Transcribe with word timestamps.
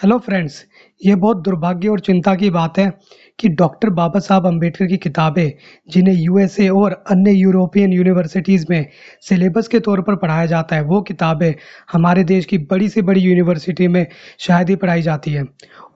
Hello 0.00 0.18
friends 0.18 0.64
ये 1.06 1.14
बहुत 1.14 1.36
दुर्भाग्य 1.36 1.88
और 1.88 2.00
चिंता 2.00 2.34
की 2.34 2.50
बात 2.50 2.78
है 2.78 2.92
कि 3.38 3.48
डॉक्टर 3.48 3.90
बाबा 3.90 4.20
साहब 4.20 4.46
अंबेडकर 4.46 4.86
की 4.86 4.96
किताबें, 4.96 5.50
जिन्हें 5.90 6.14
यूएसए 6.14 6.68
और 6.68 7.04
अन्य 7.10 7.30
यूरोपियन 7.30 7.92
यूनिवर्सिटीज़ 7.92 8.66
में 8.70 8.86
सिलेबस 9.20 9.68
के 9.68 9.80
तौर 9.80 10.00
पर 10.00 10.16
पढ़ाया 10.16 10.46
जाता 10.46 10.76
है, 10.76 10.82
वो 10.82 11.02
किताबें 11.02 11.54
हमारे 11.92 12.24
देश 12.24 12.44
की 12.44 12.58
बड़ी 12.58 12.88
से 12.88 13.02
बड़ी 13.02 13.20
यूनिवर्सिटी 13.20 13.88
में 13.88 14.06
शायद 14.38 14.68
ही 14.68 14.76
पढ़ाई 14.76 15.02
जाती 15.02 15.32
है। 15.32 15.44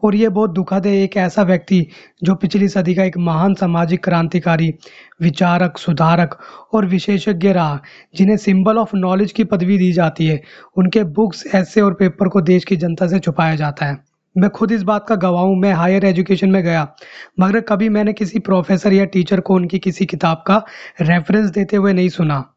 और 0.04 0.14
ये 0.14 0.28
बहुत 0.28 0.50
दुखद 0.50 0.86
है, 0.86 0.96
एक 1.02 1.16
ऐसा 1.16 1.42
व्यक्ति 1.42 1.86
जो 2.24 2.34
पिछली 2.34 2.68
सदी 2.68 2.94
का 2.94 3.04
एक 3.04 3.18
महान 3.18 3.54
सामाजिक 3.54 4.04
क्रांतिकारी, 4.04 4.74
विचारक, 5.22 5.78
सुधारक 5.78 6.38
और 6.74 6.86
विशेषज्ञ 6.86 7.52
रहा, 7.52 7.80
जिन्हें 8.16 8.36
सिंबल 8.36 8.78
ऑफ़ 8.78 8.96
नॉलेज 8.96 9.32
की 9.32 9.44
पदवी 9.44 9.78
दी 9.78 9.92
जाती 9.92 10.26
है। 10.26 10.40
उनके 10.76 11.04
बुक्स 11.04 11.44
ऐसे 11.54 11.80
और 11.80 11.94
पेपर 11.94 12.28
को 12.28 12.40
देश 12.40 12.64
की 12.64 12.76
जनता 12.76 13.06
से 13.06 13.18
छुपाया 13.18 13.54
जाता 13.54 13.86
है। 13.86 13.93
मैं 14.38 14.50
खुद 14.50 14.72
इस 14.72 14.82
बात 14.82 15.06
का 15.08 15.14
गवाह 15.14 15.42
हूँ, 15.42 15.56
मैं 15.56 15.72
हायर 15.72 16.04
एजुकेशन 16.04 16.50
में 16.50 16.62
गया। 16.62 16.94
मगर 17.40 17.60
कभी 17.60 17.88
मैंने 17.88 18.12
किसी 18.12 18.38
प्रोफेसर 18.38 18.92
या 18.92 19.04
टीचर 19.04 19.40
को 19.40 19.54
उनकी 19.54 19.78
किसी 19.78 20.06
किताब 20.06 20.44
का 20.46 20.64
रेफरेंस 21.00 21.50
देते 21.50 21.76
हुए 21.76 21.92
नहीं 21.92 22.08
सुना। 22.08 22.54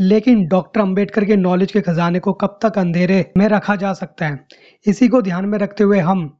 लेकिन 0.00 0.46
डॉक्टर 0.48 0.80
अंबेडकर 0.80 1.24
के 1.24 1.36
नॉलेज 1.36 1.72
के 1.72 1.80
खजाने 1.80 2.18
को 2.18 2.32
कब 2.32 2.58
तक 2.62 2.78
अंधेरे 2.78 3.32
में 3.36 3.48
रखा 3.48 3.76
जा 3.76 3.92
सकता 3.92 4.26
है? 4.26 4.46
इसी 4.86 5.08
को 5.08 5.22
ध्यान 5.22 5.44
में 5.44 5.58
रखते 5.58 5.84
हुए 5.84 5.98
हम 5.98 6.38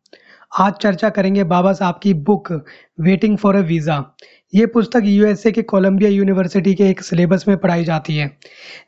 आज 0.61 0.73
चर्चा 0.73 1.09
करेंगे 1.09 1.45
बाबा 1.45 1.73
साहब 1.73 1.99
की 2.03 2.15
book 2.15 2.51
waiting 3.01 3.37
for 3.39 3.57
a 3.57 3.61
visa 3.61 4.17
ये 4.55 4.67
पुस्तक 4.67 5.03
यूएसए 5.05 5.53
के 5.53 5.63
कोलंबिया 5.63 6.11
यूनिवर्सिटी 6.11 6.75
के 6.75 6.85
एक 6.85 7.01
सिलेबस 7.01 7.45
में 7.49 7.57
पढ़ाई 7.57 7.85
जाती 7.85 8.17
है। 8.17 8.39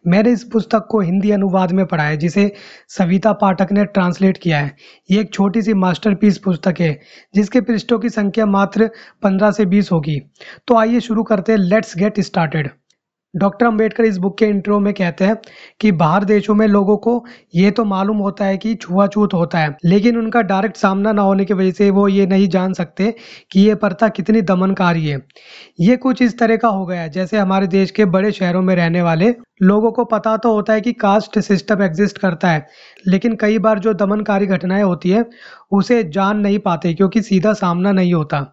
मैंने 0.06 0.30
इस 0.30 0.44
पुस्तक 0.44 0.86
को 0.90 1.00
हिंदी 1.00 1.30
अनुवाद 1.30 1.72
में 1.72 1.86
पढ़ा 1.86 2.04
है, 2.04 2.16
जिसे 2.16 2.52
सविता 2.88 3.32
पाठक 3.32 3.72
ने 3.72 3.84
ट्रांसलेट 3.84 4.38
किया 4.38 4.58
है। 4.58 4.76
ये 5.10 5.20
एक 5.20 5.32
छोटी 5.32 5.62
सी 5.62 5.74
मास्टरपीस 5.74 6.38
पुस्तक 6.38 6.74
है, 6.80 7.00
जिसके 7.34 7.60
पृष्ठों 7.60 7.98
की 7.98 8.08
संख्या 8.08 8.46
मात्र 8.46 8.90
15 9.22 9.50
से 9.50 9.66
20 9.66 9.92
होगी। 9.92 10.20
तो 10.66 10.76
आइए 10.76 11.00
शुरू 11.00 11.22
करते 11.22 11.52
हैं 11.52 11.58
let's 11.58 11.96
get 11.96 12.20
started 12.20 12.70
doctor 13.38 13.66
Ambedkar 13.66 14.04
इस 14.04 14.16
बुक 14.18 14.36
के 14.38 14.46
इंट्रो 14.46 14.78
में 14.80 14.92
कहते 14.94 15.24
हैं 15.24 15.36
कि 15.80 15.92
बाहर 15.94 16.24
देशों 16.24 16.54
में 16.54 16.66
लोगों 16.66 16.96
को 16.98 17.24
ये 17.54 17.70
तो 17.70 17.84
मालूम 17.84 18.18
होता 18.18 18.44
है 18.44 18.56
कि 18.58 18.74
छुआछूत 18.76 19.34
होता 19.34 19.58
है, 19.58 19.76
लेकिन 19.84 20.18
उनका 20.18 20.42
डायरेक्ट 20.42 20.76
सामना 20.76 21.12
ना 21.12 21.22
होने 21.22 21.44
की 21.44 21.54
वजह 21.54 21.70
से 21.70 21.90
वो 21.90 22.06
ये 22.08 22.26
नहीं 22.26 22.48
जान 22.48 22.72
सकते 22.72 23.14
कि 23.52 23.60
ये 23.60 23.74
प्रथा 23.76 24.08
कितनी 24.10 24.42
दमनकारी 24.42 25.06
है। 25.06 25.20
ये 25.80 25.96
कुछ 25.98 26.22
इस 26.22 26.38
तरह 26.38 26.56
का 26.56 26.68
हो 26.68 26.86
गया 26.86 27.00
है, 27.00 27.10
जैसे 27.10 27.38
हमारे 27.38 27.66
देश 27.68 27.90
के 27.90 28.04
बड़े 28.06 28.32
शहरों 28.32 28.62
में 28.62 28.74
रहने 28.76 29.02
वाले, 29.02 29.34
लोगों 29.62 29.90
को 29.92 30.04
पता 30.06 30.36
तो 30.36 30.52
होता 30.54 30.72
है 30.72 30.80
कि 30.80 30.92
कास्ट 30.92 31.38
सिस्टम 31.40 31.82
एग्जिस्ट 31.82 32.18
करता 32.18 32.50
है, 32.50 32.66
लेकिन 33.06 33.36
कई 33.36 33.58
बार 33.58 33.78
जो 33.78 33.94
दमनकारी 33.94 34.46
घटनाएँ 34.46 34.82
होती 34.82 35.10
है, 35.10 35.24
उसे 35.72 36.02
जान 36.04 36.38
नहीं 36.38 36.58
पाते, 36.58 36.94
क्योंकि 36.94 37.22
सीधा 37.22 37.52
सामना 37.52 37.92
नहीं 37.92 38.14
होता। 38.14 38.44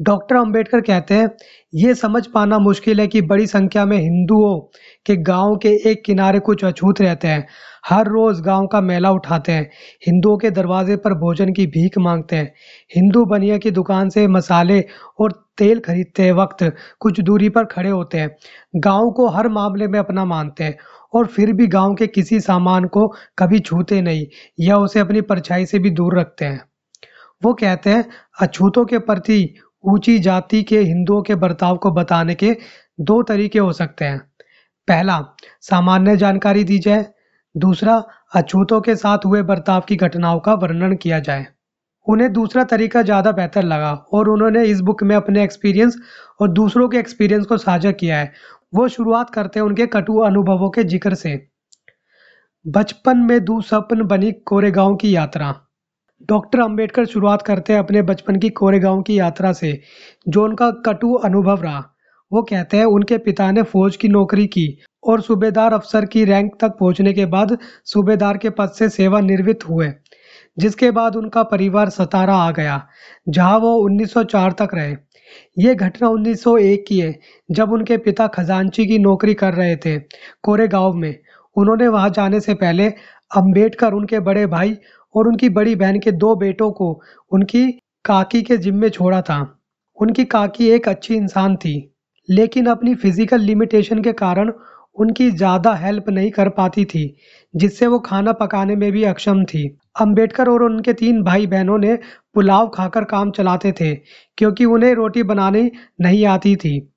डॉक्टर 0.00 0.36
अंबेडकर 0.36 0.80
कहते 0.80 1.14
हैं, 1.14 1.28
ये 1.74 1.94
समझ 1.94 2.26
पाना 2.26 2.58
मुश्किल 2.58 3.00
है 3.00 3.06
कि 3.06 3.20
बड़ी 3.22 3.46
संख्या 3.46 3.84
में 3.84 3.96
हिंदुओं 3.98 4.58
के 5.06 5.16
गाँव 5.16 5.56
के 5.56 5.68
एक 5.90 6.02
किनारे 6.06 6.38
कुछ 6.38 6.64
अछूत 6.64 7.00
रहते 7.00 7.28
हैं। 7.28 7.46
हर 7.88 8.06
रोज 8.06 8.40
गाँव 8.40 8.66
का 8.66 8.80
मेला 8.80 9.10
उठाते 9.10 9.52
हैं। 9.52 9.68
हिंदुओं 10.06 10.36
के 10.38 10.50
दरवाजे 10.50 10.96
पर 10.96 11.14
भोजन 11.14 11.52
की 11.52 11.66
भीख 11.66 11.98
मांगते 11.98 12.36
हैं। 12.36 12.52
हिंदू 12.96 13.24
बनिया 13.24 13.58
की 13.58 13.70
दुकान 13.70 14.08
से 14.08 14.26
मसाले 14.28 14.80
और 15.20 15.32
तेल 15.58 15.80
खरीदते 15.80 16.30
वक्त 16.32 16.64
कुछ 17.00 17.20
दूरी 17.20 17.48
पर 17.48 17.64
खड़े 17.64 17.90
होते 17.90 18.18
हैं। 18.18 18.30
गाँव 18.76 19.10
को 19.10 19.28
हर 19.28 19.48
मामले 19.48 19.88
में 19.88 19.98
अपना 19.98 20.24
मानते 20.24 20.64
हैं 20.64 20.76
और 21.14 21.26
फिर 21.26 21.52
भी 21.52 21.66
गाँव 21.66 21.94
के 21.94 22.06
किसी 22.06 22.40
सामान 22.40 22.84
को 22.84 23.06
कभी 23.38 23.58
छूते 23.60 24.00
नहीं 24.02 24.26
या 24.60 24.78
उसे 24.78 25.00
अपनी 25.00 25.20
परछाई 25.20 25.66
से 25.66 25.78
भी 25.78 25.90
दूर 25.90 26.18
रखते 26.20 26.44
हैं। 26.44 26.60
वो 27.42 27.52
कहते 27.54 27.90
हैं, 27.90 28.04
अछूतों 28.40 28.84
के 28.84 28.98
प्रति 28.98 29.54
ऊँची 29.84 30.18
जाति 30.18 30.62
के 30.62 30.78
हिंदुओं 30.78 31.22
के 31.22 31.34
बर्ताव 31.34 31.76
को 31.76 31.90
बताने 31.90 32.34
के 32.34 32.56
दो 33.00 33.22
तरीके 33.22 33.58
हो 33.58 33.72
सकते 33.72 34.04
हैं। 34.04 34.18
पहला, 34.88 35.20
सामान्य 35.60 36.16
जानकारी 36.16 36.64
दी 36.64 36.78
जाए। 36.78 37.06
दूसरा, 37.54 38.02
अछूतों 38.34 38.80
के 38.80 38.96
साथ 38.96 39.24
हुए 39.26 39.42
बर्ताव 39.42 39.80
की 39.80 39.96
घटनाओं 39.96 40.40
का 40.40 40.54
वर्णन 40.54 40.96
किया 40.96 41.18
जाए। 41.18 41.46
उन्हें 42.06 42.32
दूसरा 42.32 42.64
तरीका 42.64 43.02
ज़्यादा 43.02 43.32
बेहतर 43.32 43.62
लगा 43.62 43.92
और 43.92 44.28
उन्होंने 44.28 44.64
इस 44.64 44.80
बुक 44.80 45.02
में 45.02 45.16
अपने 45.16 45.42
एक्सपीरियंस 45.44 45.96
और 46.40 46.48
दूसरों 46.48 46.88
के 46.88 46.98
एक्सपीरियंस 46.98 47.46
को 47.46 47.56
साझा 47.56 47.90
किया 47.92 48.18
है। 48.18 48.32
वो 48.74 48.88
शुरुआत 48.88 49.30
करते 49.30 49.60
हैं 49.60 49.66
उनके 49.66 49.86
कटु 49.86 50.18
अनुभवों 50.18 50.70
के 50.70 50.84
ज़िक्र 50.84 51.14
से। 51.14 51.48
बचपन 52.66 53.18
में 53.18 53.44
दू 53.44 53.60
सपन 53.60 54.02
बनी 54.02 54.32
कोरेगांव 54.32 54.96
की 54.96 55.14
यात्रा। 55.16 55.61
डॉक्टर 56.28 56.60
अंबेडकर 56.60 57.04
शुरुआत 57.04 57.42
करते 57.42 57.72
हैं 57.72 57.80
अपने 57.80 58.02
बचपन 58.02 58.38
की 58.38 58.48
कोरेगांव 58.50 59.02
की 59.02 59.18
यात्रा 59.18 59.52
से, 59.52 59.80
जो 60.28 60.44
उनका 60.44 60.70
कटु 60.70 61.12
अनुभव 61.14 61.62
रहा। 61.62 61.84
वो 62.32 62.42
कहते 62.42 62.76
हैं, 62.76 62.84
उनके 62.84 63.18
पिता 63.18 63.50
ने 63.50 63.62
फौज 63.62 63.96
की 63.96 64.08
नौकरी 64.08 64.46
की 64.46 64.66
और 65.04 65.20
सूबेदार 65.20 65.72
अफसर 65.72 66.04
की 66.04 66.24
रैंक 66.24 66.52
तक 66.60 66.76
पहुँचने 66.80 67.12
के 67.12 67.26
बाद 67.26 67.56
सूबेदार 67.84 68.36
के 68.36 68.50
पद 68.50 68.70
से 68.70 68.88
सेवानिवृत्त 68.88 69.68
हुए, 69.68 69.92
जिसके 70.58 70.90
बाद 70.90 71.16
उनका 71.16 71.42
परिवार 71.42 71.88
सतारा 71.88 72.34
आ 72.34 72.50
गया, 72.50 72.80
जहाँ 73.28 73.58
वो 73.58 73.74
1904 73.76 74.52
तक 74.52 74.68
रहे। 74.74 74.96
ये 75.58 75.74
घटना 75.74 76.08
1901 76.08 76.84
की 76.88 77.00
है, 77.00 77.18
जब 77.50 77.72
उनके 77.72 77.96
पिता 77.96 78.26
खजांची 78.26 78.86
की 78.86 78.98
नौकरी 78.98 79.34
कर 79.34 79.54
रहे 79.54 79.76
थे 79.76 79.98
कोरेगांव 80.42 80.92
में। 80.92 81.14
उन्होंने 81.56 81.88
वहाँ 81.88 82.10
जाने 82.10 82.40
से 82.40 82.54
पहले 82.54 82.88
अंबेडकर 83.36 83.92
उनके 83.92 84.18
बड़े 84.20 84.46
भाई 84.46 84.76
और 85.14 85.28
उनकी 85.28 85.48
बड़ी 85.50 85.74
बहन 85.76 85.98
के 86.00 86.12
दो 86.12 86.34
बेटों 86.36 86.70
को 86.72 87.00
उनकी 87.32 87.70
काकी 88.04 88.42
के 88.42 88.56
जिम्मे 88.56 88.90
छोड़ा 88.90 89.20
था। 89.22 89.40
उनकी 89.98 90.24
काकी 90.26 90.68
एक 90.68 90.88
अच्छी 90.88 91.14
इंसान 91.14 91.56
थी, 91.56 91.74
लेकिन 92.28 92.66
अपनी 92.66 92.94
फ़िज़िकल 92.94 93.40
लिमिटेशन 93.40 94.02
के 94.02 94.12
कारण 94.14 94.52
उनकी 94.96 95.30
ज़्यादा 95.30 95.74
हेल्प 95.74 96.08
नहीं 96.08 96.30
कर 96.30 96.48
पाती 96.48 96.84
थी, 96.84 97.16
जिससे 97.54 97.86
वो 97.86 97.98
खाना 97.98 98.32
पकाने 98.32 98.76
में 98.76 98.90
भी 98.92 99.04
अक्षम 99.04 99.44
थी। 99.44 99.66
अंबेडकर 100.00 100.48
और 100.48 100.62
उनके 100.62 100.92
तीन 100.92 101.22
भाई 101.22 101.46
बहनों 101.46 101.78
ने 101.78 101.98
पुलाव 102.34 102.68
खाकर 102.68 103.04
काम 103.04 103.30
चलाते 103.30 103.72
थे, 103.72 103.94
क्योंकि 104.38 104.64
उन्हें 104.64 104.94
रोटी 104.94 105.22
बनानी 105.22 105.70
नहीं 106.00 106.24
आती 106.26 106.54
थी। 106.56 106.91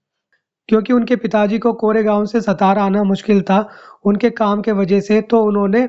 क्योंकि 0.70 0.94
उनके 0.94 1.16
पिताजी 1.16 1.58
को 1.60 1.74
कोरेगांव 1.74 2.26
से 2.26 2.42
सतारा 2.42 2.84
आना 2.84 3.04
मुश्किल 3.04 3.42
था 3.42 3.68
उनके 4.06 4.30
काम 4.30 4.62
के 4.62 4.72
वजह 4.72 5.00
से 5.00 5.22
तो 5.22 5.42
उन्होंने 5.44 5.88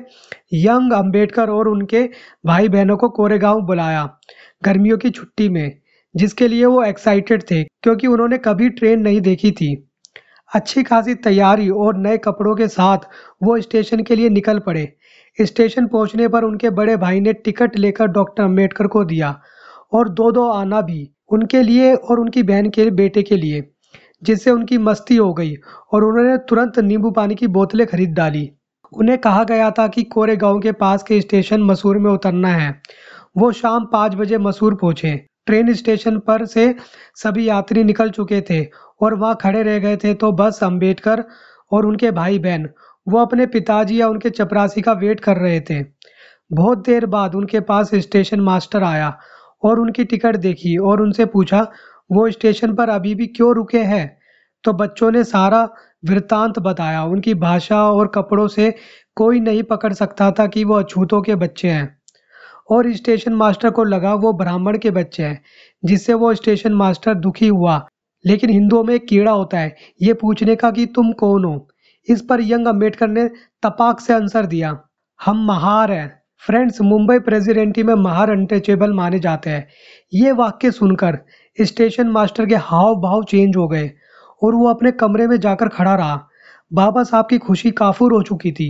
यंग 0.53 0.93
अंबेडकर 0.93 1.49
और 1.49 1.67
उनके 1.67 2.03
भाई 2.45 2.69
बहनों 2.69 2.97
को 2.97 3.09
कोरेगांव 3.09 3.61
बुलाया 3.61 4.05
गर्मियों 4.65 4.97
की 4.97 5.09
छुट्टी 5.09 5.49
में, 5.49 5.79
जिसके 6.15 6.47
लिए 6.47 6.65
वो 6.65 6.83
एक्साइटेड 6.83 7.43
थे 7.51 7.63
क्योंकि 7.63 8.07
उन्होंने 8.07 8.37
कभी 8.37 8.69
ट्रेन 8.69 9.01
नहीं 9.01 9.21
देखी 9.21 9.51
थी। 9.51 9.75
अच्छी 10.51 10.83
खासी 10.83 11.15
तैयारी 11.15 11.69
और 11.69 11.97
नए 11.97 12.17
कपड़ों 12.17 12.55
के 12.55 12.67
साथ 12.67 13.07
वो 13.43 13.59
स्टेशन 13.61 14.03
के 14.03 14.15
लिए 14.15 14.29
निकल 14.29 14.59
पड़े। 14.59 14.87
स्टेशन 15.37 15.87
पहुँचने 15.87 16.27
पर 16.27 16.43
उनके 16.43 16.69
बड़े 16.71 16.95
भाई 16.97 17.19
ने 17.19 17.33
टिकट 17.35 17.77
लेकर 17.77 18.07
डॉक्टर 18.09 18.43
अंबेडकर 18.43 18.87
को 18.87 19.03
दिया 19.05 19.39
और 19.93 20.09
दो 20.09 20.31
दो 20.31 20.47
आना 20.51 20.81
भी 20.81 21.09
उनके 21.31 21.61
लिए 21.63 21.93
और 21.93 22.19
उनकी 22.19 22.43
बहन 22.43 22.69
के 22.69 22.89
बेटे 22.91 23.23
के 23.23 23.35
लिए। 23.35 23.61
जिससे 24.21 24.51
उनकी 24.51 24.77
मस्ती 24.79 25.15
हो 25.15 25.33
गई 25.33 25.53
और 25.93 26.03
उन्होंने 26.03 26.37
तुरंत 26.49 26.79
नींबू 26.79 27.11
पानी 27.11 27.35
की 27.35 27.47
बोतलें 27.49 27.85
खरीद 27.87 28.13
डाली। 28.13 28.49
उन्हें 28.91 29.17
कहा 29.17 29.43
गया 29.43 29.69
था 29.71 29.87
कि 29.87 30.03
कोरे 30.05 30.35
गाँव 30.37 30.59
के 30.59 30.71
पास 30.73 31.03
के 31.03 31.19
स्टेशन 31.21 31.61
मसूर 31.61 31.97
में 31.97 32.11
उतरना 32.11 32.49
है। 32.49 32.69
वो 33.37 33.51
शाम 33.51 33.85
पाँच 33.85 34.15
बजे 34.15 34.37
मसूर 34.37 34.75
पहुँचे। 34.75 35.15
ट्रेन 35.45 35.73
स्टेशन 35.73 36.17
पर 36.19 36.45
से 36.45 36.73
सभी 37.15 37.47
यात्री 37.47 37.83
निकल 37.83 38.09
चुके 38.09 38.41
थे 38.41 38.63
और 39.01 39.13
वहाँ 39.13 39.37
खड़े 39.41 39.63
रह 39.63 39.79
गए 39.79 39.97
थे 39.97 40.13
तो 40.13 40.31
बस 40.31 40.63
अंबेडकर 40.63 41.23
और 41.71 41.85
उनके 41.85 42.11
भाई 42.11 42.39
बहन 42.39 42.67
वो 43.07 43.19
अपने 43.19 43.45
पिताजी 43.45 43.99
या 44.01 44.07
उनके 44.07 44.29
चपरासी 44.29 44.81
का 44.81 44.93
वेट 44.93 45.19
कर 45.19 45.37
रहे 45.37 45.59
थे। 45.61 45.81
बहुत 46.51 46.85
देर 46.85 47.05
बाद 47.05 47.35
उनके 47.35 47.59
पास 47.59 47.93
स्टेशन 47.95 48.41
मास्टर 48.41 48.83
आया 48.83 49.17
और 49.63 49.79
उनकी 49.79 50.03
टिकट 50.05 50.35
देखी 50.37 50.75
और 50.79 51.01
उनसे 51.01 51.25
पूछा 51.25 51.65
वो 52.11 52.31
स्टेशन 52.31 52.75
पर 52.75 52.89
अभी 52.89 53.15
भी 53.15 53.27
क्यों 53.27 53.55
रुके 53.55 53.79
हैं? 53.79 54.19
तो 54.63 54.73
बच्चों 54.73 55.11
ने 55.11 55.23
सारा 55.23 55.69
वृत्तांत 56.05 56.59
बताया। 56.59 57.03
उनकी 57.03 57.33
भाषा 57.33 57.91
और 57.91 58.07
कपड़ों 58.07 58.47
से 58.47 58.75
कोई 59.15 59.39
नहीं 59.39 59.63
पकड़ 59.63 59.93
सकता 59.93 60.31
था 60.31 60.47
कि 60.47 60.63
वो 60.63 60.73
अछूतों 60.73 61.21
के 61.21 61.35
बच्चे 61.35 61.69
हैं। 61.69 61.97
और 62.71 62.93
स्टेशन 62.93 63.33
मास्टर 63.33 63.69
को 63.69 63.83
लगा 63.83 64.13
वो 64.13 64.33
ब्राह्मण 64.33 64.77
के 64.77 64.91
बच्चे 64.91 65.23
हैं, 65.23 65.41
जिससे 65.85 66.13
वो 66.13 66.33
स्टेशन 66.33 66.73
मास्टर 66.73 67.13
दुखी 67.13 67.47
हुआ। 67.47 67.87
लेकिन 68.25 68.49
हिंदुओं 68.49 68.83
में 68.83 68.95
एक 68.95 69.07
कीड़ा 69.07 69.31
होता 69.31 69.59
है। 69.59 69.75
ये 70.01 70.13
पूछने 70.13 70.55
का 70.55 70.71
कि 70.71 70.85
तुम 70.85 71.11
कौन 71.11 71.45
हो? 71.45 71.69
इस 72.09 72.21
पर 72.21 72.41
यंग 72.41 72.67
अंबेडकर 72.67 73.07
ने 73.07 73.27
तपाक 73.63 73.99
से 73.99 74.13
आंसर 74.13 74.45
दिया। 74.45 74.81
हम 75.25 75.45
महार 75.45 75.91
हैं। 75.91 76.21
फ्रेंड्स, 76.45 76.81
मुंबई 76.81 77.19
प्रेसिडेंटी 77.19 77.83
में 77.83 77.93
महार 77.93 78.31
अनटचेबल 78.31 78.93
माने 78.93 79.19
जाते 79.19 79.49
हैं। 79.49 79.67
ये 80.13 80.31
वाक्य 80.31 80.71
सुनकर 80.71 81.19
स्टेशन 81.57 82.07
मास्टर 82.07 82.45
के 82.45 82.55
हाव 82.55 82.95
भाव 82.95 83.23
चेंज 83.23 83.55
हो 83.57 83.67
गए 83.67 83.91
और 84.41 84.55
वो 84.55 84.67
अपने 84.69 84.91
कमरे 84.93 85.27
में 85.27 85.39
जाकर 85.39 85.67
खड़ा 85.69 85.95
रहा। 85.95 86.27
बाबा 86.71 87.03
साहब 87.03 87.27
की 87.29 87.37
खुशी 87.37 87.71
काफूर 87.71 88.13
हो 88.13 88.21
चुकी 88.21 88.51
थी 88.51 88.69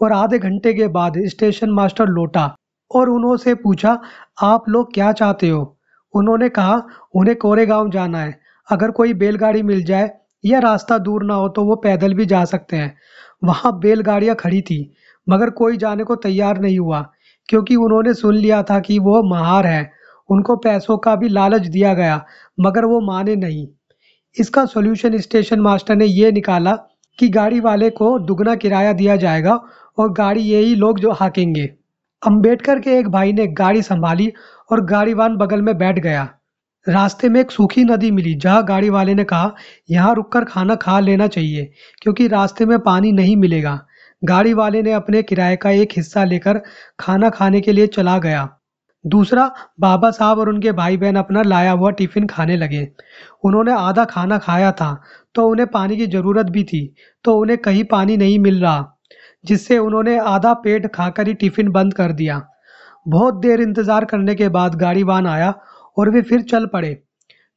और 0.00 0.12
आधे 0.12 0.38
घंटे 0.38 0.72
के 0.74 0.88
बाद 0.88 1.14
स्टेशन 1.26 1.70
मास्टर 1.70 2.08
लौटा 2.08 2.54
और 2.90 3.08
उन्होंने 3.08 3.54
पूछा, 3.54 3.98
आप 4.42 4.68
लोग 4.68 4.92
क्या 4.94 5.12
चाहते 5.12 5.48
हो? 5.48 5.76
उन्होंने 6.14 6.48
कहा, 6.48 6.82
उन्हें 7.14 7.36
कोरेगांव 7.36 7.90
जाना 7.90 8.20
है। 8.20 8.38
अगर 8.68 8.90
कोई 8.90 9.14
बैलगाड़ी 9.14 9.62
मिल 9.62 9.84
जाए 9.84 10.10
या 10.44 10.58
रास्ता 10.58 10.98
दूर 10.98 11.24
ना 11.24 11.34
हो 11.34 11.48
तो 11.48 11.64
वो 11.64 11.76
पैदल 11.76 12.14
भी 12.14 12.26
जा 12.26 12.44
सकते 12.44 12.76
हैं। 12.76 12.94
वहाँ 13.44 13.78
बैलगाड़ियाँ 13.80 14.36
खड़ी 14.36 14.60
थी, 14.62 14.94
मगर 15.26 15.50
कोई 15.50 15.76
जाने 15.76 16.04
को 16.04 16.16
तैयार 16.16 16.60
नहीं 16.60 16.78
हुआ, 16.78 17.00
क्योंकि 17.48 17.76
उन्होंने 17.76 18.14
सुन 18.14 18.34
लिया 18.34 18.62
था 18.62 18.78
कि 18.80 18.98
वो 18.98 19.22
महार 19.30 19.66
है। 19.66 19.90
उनको 20.30 20.56
पैसों 20.56 20.96
का 20.98 21.14
भी 21.16 21.28
लालच 21.28 21.66
दिया 21.66 21.94
गया, 21.94 22.24
मगर 22.60 22.84
वो 22.84 23.00
माने 23.00 23.36
नहीं। 23.36 23.66
इसका 24.36 24.64
सॉल्यूशन 24.64 25.18
स्टेशन 25.18 25.60
मास्टर 25.60 25.96
ने 25.96 26.06
ये 26.06 26.32
निकाला 26.32 26.74
कि 27.18 27.28
गाड़ी 27.28 27.60
वाले 27.60 27.90
को 27.90 28.18
दुगना 28.18 28.54
किराया 28.54 28.92
दिया 28.92 29.16
जाएगा 29.16 29.60
और 29.98 30.12
गाड़ी 30.12 30.40
यही 30.40 30.74
लोग 30.74 30.98
जो 30.98 31.12
हाकेंगे। 31.12 31.64
अंबेडकर 32.22 32.80
के 32.80 32.98
एक 32.98 33.08
भाई 33.08 33.32
ने 33.32 33.46
गाड़ी 33.46 33.82
संभाली 33.82 34.32
और 34.72 34.84
गाड़ीवान 34.84 35.36
बगल 35.36 35.62
में 35.62 35.76
बैठ 35.78 35.98
गया। 35.98 36.28
रास्ते 36.86 37.28
में 37.28 37.40
एक 37.40 37.50
सूखी 37.50 37.84
नदी 37.84 38.10
मिली, 38.10 38.34
जहाँ 38.34 38.64
गाड़ी 38.64 38.90
वाले 38.90 39.14
ने 39.14 39.24
कहा, 39.24 39.54
यहाँ 39.90 40.14
रुककर 40.14 40.44
खाना 40.44 40.74
खा 40.74 40.98
लेना 41.00 41.26
चाहिए, 41.26 41.70
क्योंकि 42.02 42.28
रास्ते 42.28 42.66
में 42.66 42.78
पानी 42.78 43.12
नहीं 43.12 43.36
मिलेगा। 43.36 43.78
गाड़ी 44.24 44.54
वाले 44.54 44.82
ने 44.82 44.92
अपने 44.92 45.22
किराए 45.22 45.56
का 45.56 45.70
एक 45.70 45.88
हिस्सा 45.96 46.24
लेकर 46.24 46.60
खाना 47.00 47.30
खाने 47.30 47.60
के 47.60 47.72
लिए 47.72 47.86
चला 47.86 48.18
गया। 48.18 48.48
दूसरा, 49.04 49.50
बाबा 49.80 50.10
साहब 50.10 50.38
और 50.38 50.48
उनके 50.48 50.72
भाई 50.74 50.96
बहन 50.96 51.16
अपना 51.16 51.42
लाया 51.44 51.72
हुआ 51.72 51.90
टिफ़िन 51.92 52.26
खाने 52.26 52.56
लगे। 52.56 52.86
उन्होंने 53.44 53.72
आधा 53.74 54.04
खाना 54.06 54.38
खाया 54.40 54.72
था 54.72 54.94
तो 55.34 55.46
उन्हें 55.48 55.66
पानी 55.68 55.96
की 55.96 56.06
ज़रूरत 56.08 56.46
भी 56.48 56.64
थी 56.64 56.82
तो 57.24 57.36
उन्हें 57.38 57.58
कहीं 57.60 57.84
पानी 57.86 58.16
नहीं 58.16 58.38
मिल 58.40 58.60
रहा, 58.60 58.84
जिससे 59.44 59.78
उन्होंने 59.80 60.18
आधा 60.20 60.52
पेट 60.56 60.86
खाकर 60.94 61.28
ही 61.28 61.34
टिफ़िन 61.34 61.68
बंद 61.70 61.94
कर 61.94 62.12
दिया। 62.14 62.40
बहुत 63.06 63.34
देर 63.36 63.60
इंतज़ार 63.60 64.04
करने 64.04 64.34
के 64.34 64.48
बाद 64.50 64.74
गाड़ीवान 64.76 65.26
आया 65.28 65.54
और 65.96 66.10
वे 66.10 66.22
फिर 66.22 66.42
चल 66.42 66.66
पड़े। 66.68 66.94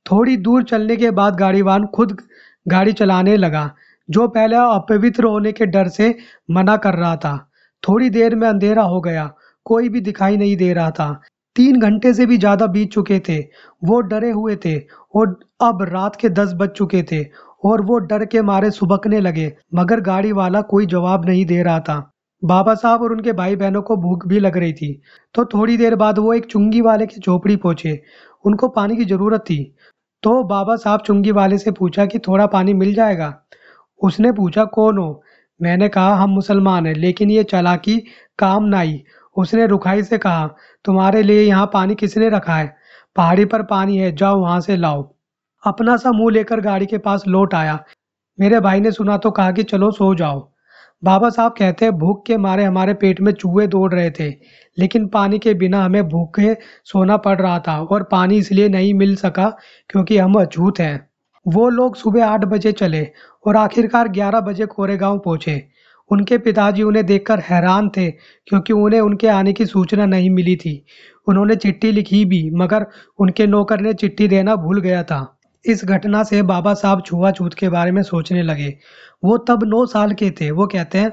थोड़ी 0.05 0.37
दूर 0.39 0.63
चलने 0.65 0.95
के 0.97 1.11
बाद 1.13 1.35
गाड़ीवान 1.35 1.85
खुद 1.87 2.17
गाड़ी 2.65 2.93
चलाने 2.93 3.35
लगा, 3.37 3.69
जो 4.09 4.27
पहले 4.29 4.55
अपवित्र 4.55 5.23
होने 5.25 5.51
के 5.51 5.65
डर 5.67 5.87
से 5.89 6.15
मना 6.51 6.77
कर 6.77 6.95
रहा 6.95 7.15
था। 7.17 7.37
थोड़ी 7.83 8.09
देर 8.11 8.35
में 8.35 8.47
अंधेरा 8.47 8.83
हो 8.83 9.01
गया, 9.01 9.31
कोई 9.65 9.89
भी 9.89 10.01
दिखाई 10.01 10.37
नहीं 10.37 10.55
दे 10.57 10.73
रहा 10.73 10.91
था। 10.91 11.21
तीन 11.55 11.79
घंटे 11.79 12.13
से 12.13 12.25
भी 12.25 12.37
ज़्यादा 12.37 12.67
बीत 12.67 12.91
चुके 12.91 13.19
थे। 13.19 13.39
वो 13.81 13.99
डरे 14.01 14.29
हुए 14.31 14.55
थे 14.55 14.77
और 15.15 15.39
अब 15.61 15.81
रात 15.83 16.15
के 16.15 16.29
दस 16.31 16.53
बज 16.53 16.69
चुके 16.69 17.03
थे 17.11 17.23
और 17.63 17.81
वो 17.81 17.97
डर 18.01 18.25
के 18.25 18.41
मारे 18.41 18.71
सुबकने 18.71 19.19
लगे, 19.21 19.51
मगर 19.75 19.99
गाड़ी 20.01 20.31
वाला 20.31 20.61
कोई 20.63 20.85
जवाब 20.85 21.25
नहीं 21.25 21.45
दे 21.45 21.61
रहा 21.63 21.79
था। 21.79 22.09
बाबा 22.43 22.73
साहब 22.75 23.01
और 23.01 23.11
उनके 23.11 23.31
भाई 23.33 23.55
बहनों 23.55 23.81
को 23.81 23.95
भूख 23.97 24.25
भी 24.27 24.39
लग 24.39 24.57
रही 24.57 24.73
थी। 24.73 25.01
तो 25.35 25.45
थोड़ी 25.45 25.77
देर 25.77 25.95
बाद 25.95 26.19
वो 26.19 26.33
एक 26.33 26.45
चुंगी 26.45 26.81
वाले 26.81 27.05
की 27.05 27.19
झोपड़ी 27.19 27.55
पहुँचे 27.57 28.01
उनको 28.45 28.67
पानी 28.69 28.95
की 28.97 29.05
ज़रूरत 29.05 29.41
थी। 29.41 29.63
तो 30.23 30.43
बाबा 30.43 30.75
साहब 30.75 31.01
चुंगी 31.01 31.31
वाले 31.31 31.57
से 31.57 31.71
पूछा 31.71 32.05
कि 32.05 32.19
थोड़ा 32.19 32.45
पानी 32.47 32.73
मिल 32.73 32.93
जाएगा? 32.93 33.33
उसने 34.01 34.31
पूछा, 34.31 34.65
कौन 34.65 34.97
हो? 34.97 35.23
मैंने 35.59 35.89
कहा, 35.89 36.15
हम 36.15 36.29
मुसलमान 36.29 36.85
हैं, 36.87 36.93
लेकिन 36.95 37.31
ये 37.31 37.43
चालाकी 37.45 37.97
काम 38.39 38.63
ना 38.65 38.77
आई 38.79 39.03
उसने 39.35 39.65
रुखाई 39.67 40.03
से 40.03 40.17
कहा 40.17 40.45
तुम्हारे 40.85 41.21
लिए 41.23 41.41
यहाँ 41.41 41.69
पानी 41.73 41.95
किसने 41.95 42.29
रखा 42.29 42.55
है? 42.55 42.75
पहाड़ी 43.15 43.45
पर 43.45 43.63
पानी 43.63 43.97
है, 43.97 44.15
जाओ 44.15 44.39
वहाँ 44.39 44.59
से 44.61 44.75
लाओ। 44.75 45.03
अपना 45.63 45.97
सा 45.97 46.11
मुँह 46.11 46.31
लेकर 46.31 46.61
गाड़ी 46.61 46.85
के 46.85 46.97
पास 46.97 47.23
लौट 47.27 47.53
आया। 47.55 47.83
मेरे 48.39 48.59
भाई 48.59 48.79
ने 48.79 48.91
सुना 48.91 49.17
तो 49.17 49.31
कहा 49.31 49.51
कि 49.51 49.63
चलो 49.63 49.91
सो 49.91 50.13
जाओ। 50.15 50.49
बाबा 51.03 51.29
साहब 51.29 51.51
कहते 51.51 51.85
हैं 51.85 51.93
भूख 51.93 52.25
के 52.25 52.37
मारे 52.37 52.63
हमारे 52.63 52.93
पेट 52.93 53.19
में 53.21 53.31
चूहे 53.31 53.65
दौड़ 53.67 53.93
रहे 53.93 54.11
थे, 54.11 54.29
लेकिन 54.77 55.07
पानी 55.07 55.39
के 55.39 55.53
बिना 55.53 55.83
हमें 55.83 56.07
भूखे 56.09 56.55
सोना 56.85 57.17
पड़ 57.17 57.39
रहा 57.41 57.59
था 57.59 57.77
और 57.81 58.03
पानी 58.03 58.37
इसलिए 58.37 58.69
नहीं 58.69 58.93
मिल 58.93 59.15
सका 59.15 59.49
क्योंकि 59.89 60.17
हम 60.17 60.39
अछूत 60.41 60.79
हैं। 60.79 61.09
वो 61.45 61.67
लोग 61.69 61.95
सुबह 61.95 62.25
आठ 62.25 62.45
बजे 62.45 62.71
चले 62.71 63.03
और 63.45 63.55
आखिरकार 63.55 64.07
ग्यारह 64.07 64.41
बजे 64.41 64.65
कोरेगांव 64.65 65.19
पहुँचे। 65.19 65.55
उनके 66.13 66.37
पिताजी 66.37 66.83
उन्हें 66.83 67.05
देखकर 67.05 67.39
हैरान 67.39 67.89
थे, 67.89 68.09
क्योंकि 68.47 68.73
उन्हें 68.73 68.99
उनके 69.01 69.27
आने 69.27 69.53
की 69.53 69.65
सूचना 69.65 70.05
नहीं 70.05 70.29
मिली 70.29 70.55
थी। 70.55 70.85
उन्होंने 71.27 71.55
चिट्ठी 71.55 71.91
लिखी 71.91 72.23
भी, 72.25 72.49
मगर 72.51 72.85
उनके 73.19 73.47
नौकर 73.47 73.81
ने 73.81 73.93
चिट्ठी 73.93 74.27
देना 74.27 74.55
भूल 74.55 74.81
गया 74.81 75.03
था। 75.03 75.37
इस 75.65 75.85
घटना 75.85 76.23
से 76.23 76.41
बाबा 76.41 76.73
साहब 76.73 77.01
छुआछूत 77.01 77.53
के 77.53 77.69
बारे 77.69 77.91
में 77.91 78.01
सोचने 78.03 78.43
लगे। 78.43 78.77
वो 79.23 79.37
तब 79.37 79.63
नौ 79.63 79.85
साल 79.85 80.13
के 80.13 80.29
थे, 80.31 80.51
वो 80.51 80.67
कहते 80.67 80.97
हैं, 80.97 81.11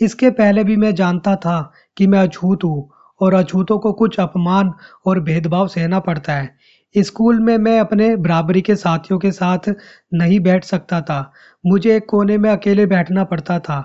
इसके 0.00 0.30
पहले 0.30 0.64
भी 0.64 0.76
मैं 0.76 0.94
जानता 0.94 1.36
था 1.36 1.72
कि 1.96 2.06
मैं 2.06 2.18
अछूत 2.18 2.64
हूँ, 2.64 2.90
और 3.20 3.34
अछूतों 3.34 3.78
को 3.78 3.92
कुछ 3.92 4.18
अपमान 4.20 4.72
और 5.06 5.20
भेदभाव 5.20 5.68
सहना 5.68 6.00
पड़ता 6.00 6.32
है। 6.32 6.54
स्कूल 6.94 7.40
में 7.40 7.56
मैं 7.58 7.78
अपने 7.80 8.14
बराबरी 8.16 8.60
के 8.60 8.74
साथियों 8.76 9.18
के 9.18 9.30
साथ 9.30 9.68
नहीं 10.14 10.40
बैठ 10.40 10.64
सकता 10.64 11.00
था। 11.00 11.32
मुझे 11.64 11.96
एक 11.96 12.06
कोने 12.08 12.38
में 12.38 12.50
अकेले 12.50 12.86
बैठना 12.86 13.24
पड़ता 13.24 13.58
था। 13.58 13.78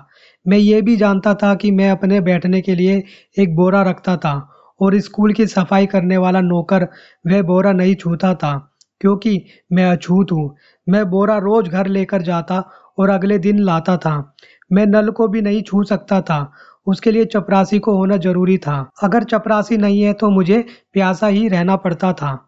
मैं 0.46 0.58
ये 0.58 0.80
भी 0.82 0.96
जानता 0.96 1.34
था 1.34 1.54
कि 1.54 1.70
मैं 1.70 1.90
अपने 1.90 2.20
बैठने 2.20 2.60
के 2.60 2.74
लिए 2.74 3.02
एक 3.36 3.54
बोरा 3.56 3.82
रखता 3.82 4.16
था 4.16 4.34
और 4.80 4.98
स्कूल 5.00 5.32
की 5.32 5.46
सफ़ाई 5.46 5.86
करने 5.86 6.16
वाला 6.16 6.40
नौकर 6.40 6.86
वह 7.24 7.42
बोरा 7.42 7.72
नहीं 7.72 7.94
छूता 7.94 8.34
था, 8.34 8.52
क्योंकि 9.00 9.42
मैं 9.72 9.86
अछूत 9.86 10.32
हूँ। 10.32 10.54
मैं 10.86 11.04
बोरा 11.10 11.36
रोज 11.38 11.68
घर 11.68 11.86
लेकर 11.88 12.22
जाता 12.22 12.58
और 12.98 13.10
अगले 13.10 13.38
दिन 13.38 13.58
लाता 13.58 13.96
था। 13.96 14.34
मैं 14.70 14.86
नल 14.86 15.10
को 15.10 15.28
भी 15.28 15.40
नहीं 15.42 15.62
छू 15.62 15.82
सकता 15.84 16.20
था। 16.20 16.52
उसके 16.86 17.10
लिए 17.10 17.24
चपरासी 17.24 17.78
को 17.78 17.96
होना 17.96 18.16
ज़रूरी 18.16 18.56
था। 18.58 18.78
अगर 19.02 19.24
चपरासी 19.24 19.76
नहीं 19.76 20.00
है 20.02 20.12
तो 20.12 20.30
मुझे 20.30 20.64
प्यासा 20.92 21.26
ही 21.26 21.46
रहना 21.48 21.76
पड़ता 21.76 22.12
था। 22.12 22.38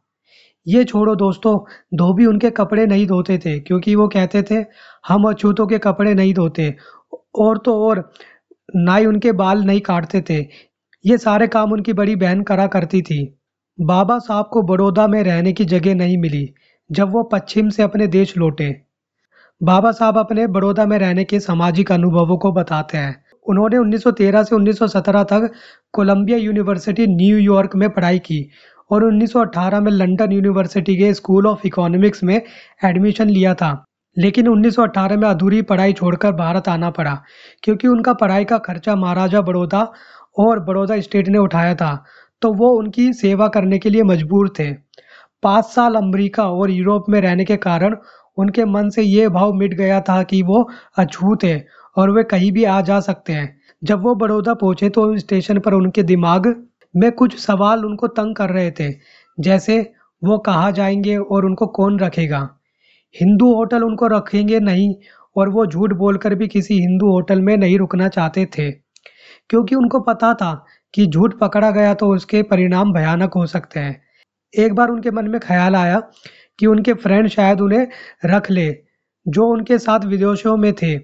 ये 0.67 0.85
छोड़ो 0.85 1.15
दोस्तों, 1.17 1.59
धोबी 1.95 2.27
उनके 2.27 2.51
कपड़े 2.51 2.87
नहीं 2.87 3.07
धोते 3.07 3.37
थे, 3.39 3.59
क्योंकि 3.61 3.95
वो 3.95 4.07
कहते 4.09 4.43
थे, 4.43 4.65
हम 5.05 5.29
अछूतों 5.29 5.67
के 5.67 5.79
कपड़े 5.79 6.15
नहीं 6.15 6.33
धोते 6.35 6.75
और 7.35 7.59
तो 7.59 7.75
और 7.89 8.11
नाई 8.77 9.07
उनके 9.07 9.33
बाल 9.33 9.63
नहीं 9.65 9.81
काटते 9.81 10.21
थे। 10.31 10.39
ये 11.05 11.19
सारे 11.19 11.47
काम 11.47 11.73
उनकी 11.73 11.93
बड़ी 11.93 12.17
बहन 12.17 12.43
करा 12.43 12.67
करती 12.67 13.03
थी। 13.03 13.39
बाबा 13.79 14.19
साहब 14.19 14.49
को 14.53 14.63
बड़ौदा 14.63 15.07
में 15.07 15.23
रहने 15.23 15.53
की 15.53 15.65
जगह 15.65 15.95
नहीं 15.95 16.19
मिली, 16.19 16.49
जब 16.91 17.13
वो 17.13 17.23
पश्चिम 17.23 17.69
से 17.69 17.83
अपने 17.83 18.07
देश 18.07 18.37
लौटे। 18.39 18.75
बाबा 19.61 19.93
साहब 19.93 20.19
अपने 20.19 20.47
बड़ौदा 20.47 20.87
में 20.87 20.99
रहने 20.99 21.25
के 21.25 21.41
सामाजिक 21.41 21.93
अनुभवों 21.93 22.37
को 22.39 22.53
बताते 22.53 22.99
हैं। 22.99 23.25
उन्होंने 23.47 23.77
1913 23.77 24.43
से 24.43 24.55
1917 24.57 25.23
तक 25.23 25.51
कोलंबिया 25.93 26.39
यूनिवर्सिटी 26.39 27.07
न्यूयॉर्क 27.07 27.77
में 27.77 27.89
पढ़ाई 27.91 28.19
की 28.19 28.49
और 28.91 29.05
1918 29.05 29.81
में 29.81 29.91
लंदन 29.93 30.33
यूनिवर्सिटी 30.33 30.97
के 30.97 31.13
स्कूल 31.15 31.47
ऑफ़ 31.47 31.67
इकोनॉमिक्स 31.67 32.25
में 32.25 32.41
एडमिशन 32.85 33.29
लिया 33.29 33.55
था। 33.55 33.73
लेकिन 34.17 34.49
1918 34.49 35.17
में 35.17 35.29
अधूरी 35.29 35.61
पढ़ाई 35.65 35.93
छोड़कर 35.93 36.33
भारत 36.35 36.69
आना 36.69 36.91
पड़ा, 36.91 37.15
क्योंकि 37.63 37.89
उनका 37.89 38.13
पढ़ाई 38.15 38.45
का 38.45 38.59
खर्चा 38.61 38.95
महाराजा 38.97 39.41
बड़ौदा 39.43 39.89
और 40.39 40.61
बड़ौदा 40.65 41.01
स्टेट 41.01 41.29
ने 41.29 41.39
उठाया 41.39 41.75
था 41.75 41.95
तो 42.43 42.53
वो 42.55 42.71
उनकी 42.79 43.13
सेवा 43.15 43.49
करने 43.49 43.79
के 43.79 43.91
लिए 43.91 44.03
मजबूर 44.05 44.49
थे। 44.59 44.73
पाँच 45.43 45.65
साल 45.67 45.95
अमेरिका 45.95 46.45
और 46.51 46.71
यूरोप 46.71 47.05
में 47.09 47.21
रहने 47.21 47.45
के 47.45 47.57
कारण 47.59 47.97
उनके 48.39 48.65
मन 48.65 48.89
से 48.91 49.03
ये 49.03 49.29
भाव 49.31 49.53
मिट 49.53 49.75
गया 49.75 50.01
था 50.01 50.23
कि 50.23 50.43
वो 50.43 50.63
अछूत 50.99 51.45
है 51.45 51.67
और 51.97 52.11
वे 52.11 52.23
कहीं 52.25 52.51
भी 52.53 52.65
आ 52.65 52.81
जा 52.83 52.99
सकते 53.01 53.33
हैं। 53.33 53.57
जब 53.83 54.03
वो 54.03 54.15
बड़ौदा 54.15 54.55
पहुँचे 54.55 54.89
तो 54.91 55.17
स्टेशन 55.19 55.59
पर 55.59 55.75
उनके 55.75 56.03
दिमाग 56.05 56.55
में 56.95 57.11
कुछ 57.13 57.39
सवाल 57.39 57.85
उनको 57.85 58.07
तंग 58.09 58.35
कर 58.37 58.51
रहे 58.51 58.71
थे, 58.71 58.91
जैसे 59.39 59.79
वो 60.23 60.39
कहाँ 60.41 60.73
जाएँगे 60.73 61.17
और 61.17 61.45
उनको 61.47 61.67
कौन 61.69 61.99
रखेगा। 62.01 62.49
हिंदू 63.21 63.55
होटल 63.55 63.83
उनको 63.83 64.07
रखेंगे 64.07 64.61
नहीं, 64.61 64.95
और 65.37 65.49
वो 65.49 65.67
झूठ 65.67 65.93
बोलकर 65.93 66.35
भी 66.35 66.49
किसी 66.49 66.81
हिंदू 66.81 67.11
होटल 67.11 67.41
में 67.41 67.57
नहीं 67.57 67.79
रुकना 67.79 68.09
चाहते 68.09 68.47
थे। 68.47 68.71
क्योंकि 69.51 69.75
उनको 69.75 70.01
पता 70.01 70.35
था 70.35 70.65
कि 70.95 71.07
झूठ 71.07 71.35
पकड़ा 71.35 71.71
गया 71.71 71.95
तो 71.95 72.15
उसके 72.15 72.43
परिणाम 72.43 72.93
भयानक 72.93 73.35
हो 73.35 73.47
सकते 73.47 73.81
हैं। 73.81 74.03
एक 74.55 74.75
बार 74.75 74.89
उनके 74.89 75.11
मन 75.11 75.29
में 75.29 75.41
ख्याल 75.41 75.77
आया 75.77 76.01
कि 76.59 76.67
उनके 76.67 76.93
फ्रेंड 76.95 77.29
शायद 77.29 77.61
उन्हें 77.61 77.87
रख 78.25 78.51
ले, 78.51 78.77
जो 79.29 79.47
उनके 79.47 79.79
साथ 79.79 80.01
विदेशों 80.01 80.57
में 80.57 80.73
थे। 80.73 80.97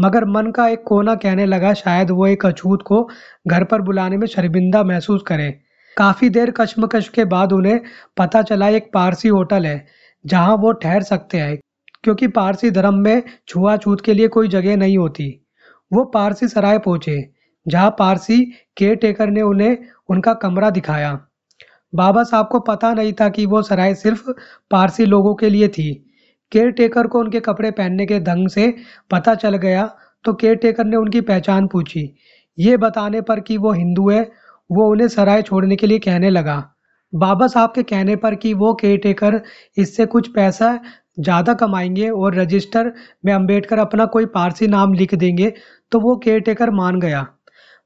मगर 0.00 0.24
मन 0.24 0.50
का 0.50 0.68
एक 0.68 0.82
कोना 0.86 1.14
कहने 1.14 1.46
लगा, 1.46 1.74
शायद 1.74 2.10
वो 2.10 2.26
एक 2.26 2.46
अछूत 2.46 2.82
को 2.82 3.08
घर 3.48 3.64
पर 3.64 3.82
बुलाने 3.82 4.16
में 4.16 4.26
शर्मिंदा 4.26 4.82
महसूस 4.84 5.22
करे। 5.26 5.50
काफ़ी 5.96 6.28
देर 6.28 6.50
कश्मकश 6.50 7.08
के 7.08 7.24
बाद 7.24 7.52
उन्हें 7.52 7.80
पता 8.16 8.42
चला, 8.42 8.68
एक 8.68 8.90
पारसी 8.94 9.28
होटल 9.28 9.66
है। 9.66 10.01
जहाँ 10.24 10.56
वो 10.56 10.72
ठहर 10.72 11.02
सकते 11.02 11.38
हैं, 11.38 11.58
क्योंकि 12.04 12.26
पारसी 12.28 12.70
धर्म 12.70 12.98
में 12.98 13.22
छुआछूत 13.48 14.00
के 14.00 14.14
लिए 14.14 14.28
कोई 14.28 14.48
जगह 14.48 14.76
नहीं 14.76 14.96
होती। 14.98 15.28
वो 15.90 16.04
पारसी 16.04 16.48
सराय 16.48 16.78
पहुँचे, 16.78 17.18
जहाँ 17.66 17.90
पारसी 17.90 18.44
केयर 18.76 18.94
टेकर 18.96 19.30
ने 19.30 19.42
उन्हें 19.42 19.76
उनका 20.10 20.34
कमरा 20.34 20.70
दिखाया। 20.70 21.18
बाबा 21.92 22.22
साहब 22.22 22.48
को 22.48 22.58
पता 22.60 22.92
नहीं 22.94 23.12
था 23.12 23.28
कि 23.28 23.44
वो 23.46 23.62
सराय 23.62 23.94
सिर्फ़ 23.94 24.30
पारसी 24.70 25.04
लोगों 25.06 25.34
के 25.34 25.50
लिए 25.50 25.68
थी। 25.68 25.92
केयर 26.52 26.70
टेकर 26.70 27.06
को 27.06 27.20
उनके 27.20 27.40
कपड़े 27.40 27.70
पहनने 27.70 28.06
के 28.06 28.18
ढंग 28.20 28.48
से 28.48 28.74
पता 29.10 29.34
चल 29.34 29.56
गया 29.56 29.84
तो 30.24 30.32
केयर 30.34 30.54
टेकर 30.56 30.84
ने 30.84 30.96
उनकी 30.96 31.20
पहचान 31.20 31.66
पूछी। 31.66 32.02
ये 32.58 32.76
बताने 32.76 33.20
पर 33.20 33.40
कि 33.40 33.56
वो 33.56 33.72
हिंदू 33.72 34.08
है, 34.10 34.20
वो 34.70 34.90
उन्हें 34.90 35.08
सराय 35.08 35.42
छोड़ने 35.42 35.76
के 35.76 35.86
लिए 35.86 35.98
कहने 35.98 36.30
लगा। 36.30 36.56
बाबा 37.12 37.46
साहब 37.46 37.72
के 37.74 37.82
कहने 37.82 38.16
पर 38.16 38.34
कि 38.34 38.52
वो 38.54 38.72
केयर 38.74 38.98
टेकर 38.98 39.40
इससे 39.76 40.06
कुछ 40.06 40.28
पैसा 40.28 40.78
ज़्यादा 41.20 41.54
कमाएँगे 41.54 42.08
और 42.08 42.34
रजिस्टर 42.34 42.92
में 43.24 43.32
अंबेडकर 43.32 43.78
अपना 43.78 44.04
कोई 44.06 44.26
पारसी 44.28 44.66
नाम 44.66 44.94
लिख 44.94 45.14
देंगे 45.14 45.52
तो 45.92 46.00
वो 46.00 46.16
केयर 46.16 46.40
टेकर 46.40 46.70
मान 46.70 47.00
गया। 47.00 47.26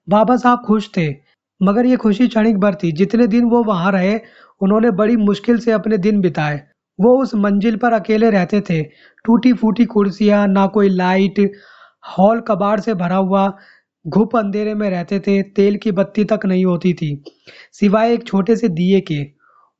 बाबा 0.08 0.36
साहब 0.36 0.62
खुश 0.66 0.88
थे, 0.96 1.08
मगर 1.60 1.86
ये 1.86 1.96
खुशी 1.96 2.28
क्षणिक 2.28 2.58
भर 2.58 2.74
थी। 2.74 2.92
जितने 2.92 3.26
दिन 3.26 3.44
वो 3.44 3.62
वहाँ 3.64 3.92
रहे, 3.92 4.18
उन्होंने 4.60 4.90
बड़ी 4.92 5.16
मुश्किल 5.18 5.58
से 5.58 5.72
अपने 5.72 5.98
दिन 5.98 6.20
बिताए। 6.20 6.62
वो 6.98 7.16
उस 7.22 7.34
मंजिल 7.34 7.76
पर 7.76 7.92
अकेले 7.92 8.30
रहते 8.30 8.60
थे। 8.60 8.82
टूटी 9.24 9.52
फूटी 9.52 9.84
कुर्सियाँ, 9.86 10.46
ना 10.48 10.66
कोई 10.68 10.88
लाइट, 10.88 11.40
हॉल 12.08 12.40
कबाड़ 12.40 12.78
से 12.80 12.94
भरा 12.94 13.16
हुआ 13.16 13.46
घुप 14.08 14.36
अंधेरे 14.36 14.74
में 14.74 14.90
रहते 14.90 15.20
थे, 15.20 15.42
तेल 15.42 15.76
की 15.76 15.92
बत्ती 15.92 16.24
तक 16.24 16.40
नहीं 16.46 16.64
होती 16.64 16.94
थी। 16.94 17.24
सिवाय 17.72 18.12
एक 18.12 18.26
छोटे 18.26 18.56
से 18.56 18.68
दिए 18.68 19.00
के, 19.00 19.22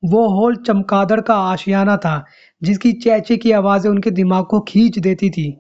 वो 0.03 0.29
हॉल 0.29 0.57
चमकादड़ 0.57 1.21
का 1.21 1.35
आशियाना 1.35 1.97
था, 1.97 2.25
जिसकी 2.63 2.93
चैचे 2.93 3.37
की 3.37 3.53
आवाज़ें 3.53 3.91
उनके 3.91 4.11
दिमाग 4.11 4.45
को 4.45 4.61
खींच 4.61 4.99
देती 4.99 5.31
थी। 5.31 5.51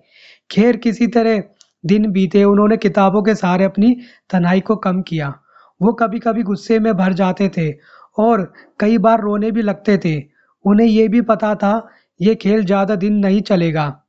खैर, 0.50 0.76
किसी 0.76 1.06
तरह 1.06 1.42
दिन 1.84 2.10
बीते, 2.12 2.44
उन्होंने 2.44 2.76
किताबों 2.76 3.22
के 3.22 3.34
सहारे 3.34 3.64
अपनी 3.64 3.96
तनाई 4.30 4.60
को 4.60 4.76
कम 4.76 5.02
किया। 5.02 5.34
वो 5.80 5.92
कभी 5.92 6.18
कभी 6.18 6.42
गुस्से 6.42 6.78
में 6.78 6.94
भर 6.94 7.12
जाते 7.12 7.48
थे, 7.48 7.70
और 8.18 8.52
कई 8.80 8.98
बार 8.98 9.20
रोने 9.20 9.50
भी 9.50 9.62
लगते 9.62 9.98
थे। 9.98 10.22
उन्हें 10.64 10.86
ये 10.86 11.08
भी 11.08 11.20
पता 11.20 11.54
था, 11.54 11.88
ये 12.20 12.34
खेल 12.34 12.64
ज़्यादा 12.64 12.94
दिन 12.94 13.14
नहीं 13.14 13.40
चलेगा। 13.40 14.02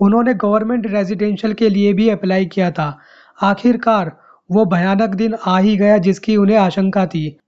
उन्होंने 0.00 0.34
गवर्नमेंट 0.34 0.86
रेजिडेंशियल 0.86 1.54
के 1.54 1.68
लिए 1.68 1.92
भी 1.92 2.08
अप्लाई 2.08 2.46
किया 2.46 2.70
था 2.70 2.98
आखिरकार 3.42 4.16
वो 4.50 4.64
भयानक 4.64 5.08
दिन 5.08 5.36
आ 5.46 5.58
ही 5.58 5.76
गया 5.76 5.98
जिसकी 5.98 6.36
उन्हें 6.36 6.56
आशंका 6.56 7.06
थी। 7.06 7.38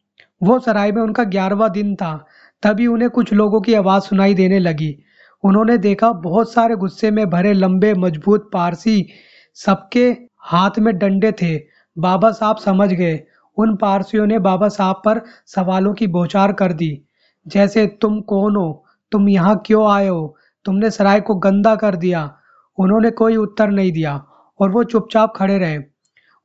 वो 0.42 0.58
सराय 0.58 0.92
में 0.92 1.02
उनका 1.02 1.24
ग्यारहवा 1.24 1.68
दिन 1.68 1.94
था। 1.94 2.26
तभी 2.62 2.86
उन्हें 2.86 3.10
कुछ 3.10 3.32
लोगों 3.32 3.60
की 3.60 3.74
आवाज़ 3.74 4.02
सुनाई 4.02 4.34
देने 4.34 4.58
लगी। 4.58 4.98
उन्होंने 5.44 5.78
देखा 5.78 6.12
बहुत 6.12 6.52
सारे 6.52 6.76
गुस्से 6.76 7.10
में 7.10 7.30
भरे 7.30 7.52
लंबे, 7.52 7.94
मज़बूत, 7.94 8.50
पारसी, 8.52 9.08
सबके 9.54 10.16
हाथ 10.38 10.70
में 10.78 10.98
डंडे 10.98 11.32
थे। 11.32 11.60
बाबा 11.98 12.30
साहब 12.30 12.56
समझ 12.56 12.92
गए। 12.92 13.20
उन 13.56 13.76
पारसियों 13.76 14.26
ने 14.26 14.38
बाबा 14.38 14.68
साहब 14.68 15.02
पर 15.04 15.20
सवालों 15.46 15.94
की 15.94 16.06
बौछार 16.06 16.52
कर 16.52 16.72
दी। 16.72 17.02
जैसे, 17.48 17.86
तुम 17.86 18.20
कौन 18.20 18.56
हो? 18.56 18.84
तुम 19.12 19.28
यहाँ 19.28 19.62
क्यों 19.66 19.90
आए 19.90 20.08
हो? 20.08 20.36
तुमने 20.64 20.90
सराय 20.90 21.20
को 21.20 21.34
गंदा 21.34 21.76
कर 21.76 21.96
दिया। 21.96 22.36
उन्होंने 22.78 23.10
कोई 23.10 23.36
उत्तर 23.36 23.70
नहीं 23.70 23.92
दिया। 23.92 24.24
और 24.60 24.70
वो 24.70 24.84
चुपचाप 24.84 25.32
खड़े 25.36 25.58
रहे। 25.58 25.78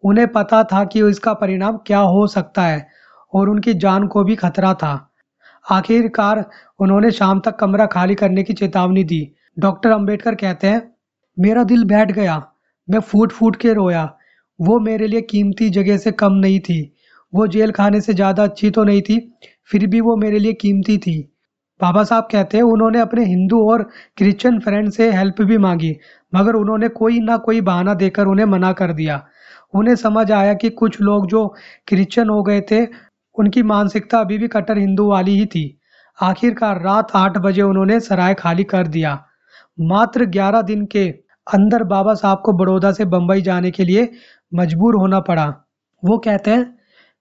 उन्हें 0.03 0.27
पता 0.27 0.63
था 0.63 0.83
कि 0.83 1.07
इसका 1.09 1.33
परिणाम 1.33 1.77
क्या 1.77 1.99
हो 1.99 2.25
सकता 2.27 2.63
है 2.63 2.87
और 3.33 3.49
उनकी 3.49 3.73
जान 3.75 4.07
को 4.07 4.23
भी 4.23 4.35
खतरा 4.35 4.73
था। 4.73 4.93
आखिरकार 5.65 6.43
उन्होंने 6.79 7.11
शाम 7.11 7.39
तक 7.39 7.55
कमरा 7.55 7.85
खाली 7.85 8.15
करने 8.15 8.43
की 8.43 8.53
चेतावनी 8.53 9.03
दी। 9.03 9.21
डॉक्टर 9.59 9.91
अंबेडकर 9.91 10.35
कहते 10.35 10.67
हैं, 10.67 10.81
मेरा 11.37 11.63
दिल 11.63 11.83
बैठ 11.83 12.11
गया। 12.11 12.41
मैं 12.87 12.99
फूट 13.01 13.31
फूट 13.31 13.55
के 13.55 13.73
रोया। 13.73 14.09
वो 14.59 14.79
मेरे 14.79 15.07
लिए 15.07 15.21
कीमती 15.21 15.69
जगह 15.69 15.97
से 15.97 16.11
कम 16.13 16.33
नहीं 16.33 16.59
थी। 16.59 16.81
वो 17.33 17.47
जेल 17.47 17.71
खाने 17.71 18.01
से 18.01 18.13
ज़्यादा 18.13 18.43
अच्छी 18.43 18.69
तो 18.69 18.83
नहीं 18.83 19.01
थी, 19.01 19.19
फिर 19.69 19.85
भी 19.87 20.01
वो 20.01 20.15
मेरे 20.15 20.39
लिए 20.39 20.53
कीमती 20.53 20.97
थी। 20.97 21.19
बाबा 21.79 22.03
साहब 22.03 22.27
कहते 22.31 22.57
हैं, 22.57 22.63
उन्होंने 22.63 22.99
अपने 22.99 23.25
हिंदू 23.25 23.59
और 23.69 23.83
क्रिश्चियन 24.17 24.59
फ्रेंड 24.59 24.89
से 24.91 25.11
हेल्प 25.11 25.41
भी 25.41 25.57
मांगी। 25.57 25.95
मगर 26.35 26.53
उन्होंने 26.53 26.87
कोई 26.87 27.19
ना 27.19 27.37
कोई 27.37 27.61
बहाना 27.61 27.93
देकर 27.93 28.25
उन्हें 28.25 28.45
मना 28.45 28.71
कर 28.73 28.93
दिया। 28.93 29.25
उन्हें 29.73 29.95
समझ 29.95 30.31
आया 30.31 30.53
कि 30.53 30.69
कुछ 30.69 31.01
लोग 31.01 31.27
जो 31.27 31.47
क्रिश्चियन 31.87 32.29
हो 32.29 32.43
गए 32.43 32.61
थे, 32.61 32.85
उनकी 33.35 33.63
मानसिकता 33.63 34.19
अभी 34.19 34.37
भी 34.37 34.47
कट्टर 34.47 34.77
हिंदू 34.77 35.07
वाली 35.07 35.37
ही 35.39 35.45
थी। 35.45 35.79
आखिरकार 36.21 36.81
रात 36.81 37.07
आठ 37.15 37.37
बजे 37.37 37.61
उन्होंने 37.61 37.99
सराय 37.99 38.33
खाली 38.33 38.63
कर 38.63 38.87
दिया। 38.87 39.25
मात्र 39.79 40.25
ग्यारह 40.25 40.61
दिन 40.61 40.85
के 40.85 41.07
अंदर 41.53 41.83
बाबा 41.83 42.13
साहब 42.13 42.41
को 42.45 42.53
बड़ौदा 42.53 42.91
से 42.91 43.05
बम्बई 43.05 43.41
जाने 43.41 43.71
के 43.71 43.83
लिए 43.83 44.11
मजबूर 44.53 44.95
होना 44.95 45.19
पड़ा। 45.19 45.53
वो 46.03 46.17
कहते 46.17 46.51
हैं, 46.51 46.77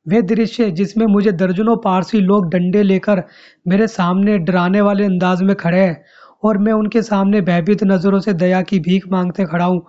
वे 0.06 0.22
दृश्य 0.22 0.70
जिसमें 0.70 1.06
मुझे 1.06 1.32
दर्जनों 1.32 1.76
पारसी 1.76 2.20
लोग 2.20 2.50
डंडे 2.50 2.82
लेकर 2.82 3.22
मेरे 3.68 3.86
सामने 3.86 4.38
डराने 4.38 4.80
वाले 4.80 5.04
अंदाज 5.04 5.42
में 5.42 5.56
खड़े 5.56 5.80
हैं 5.80 6.04
और 6.44 6.58
मैं 6.58 6.72
उनके 6.72 7.02
सामने 7.02 7.40
भयभीत 7.40 7.84
नज़रों 7.84 8.20
से 8.20 8.32
दया 8.32 8.62
की 8.62 8.78
भीख 8.78 9.08
मांगते 9.08 9.44
खड़ा 9.44 9.64
हूँ। 9.64 9.86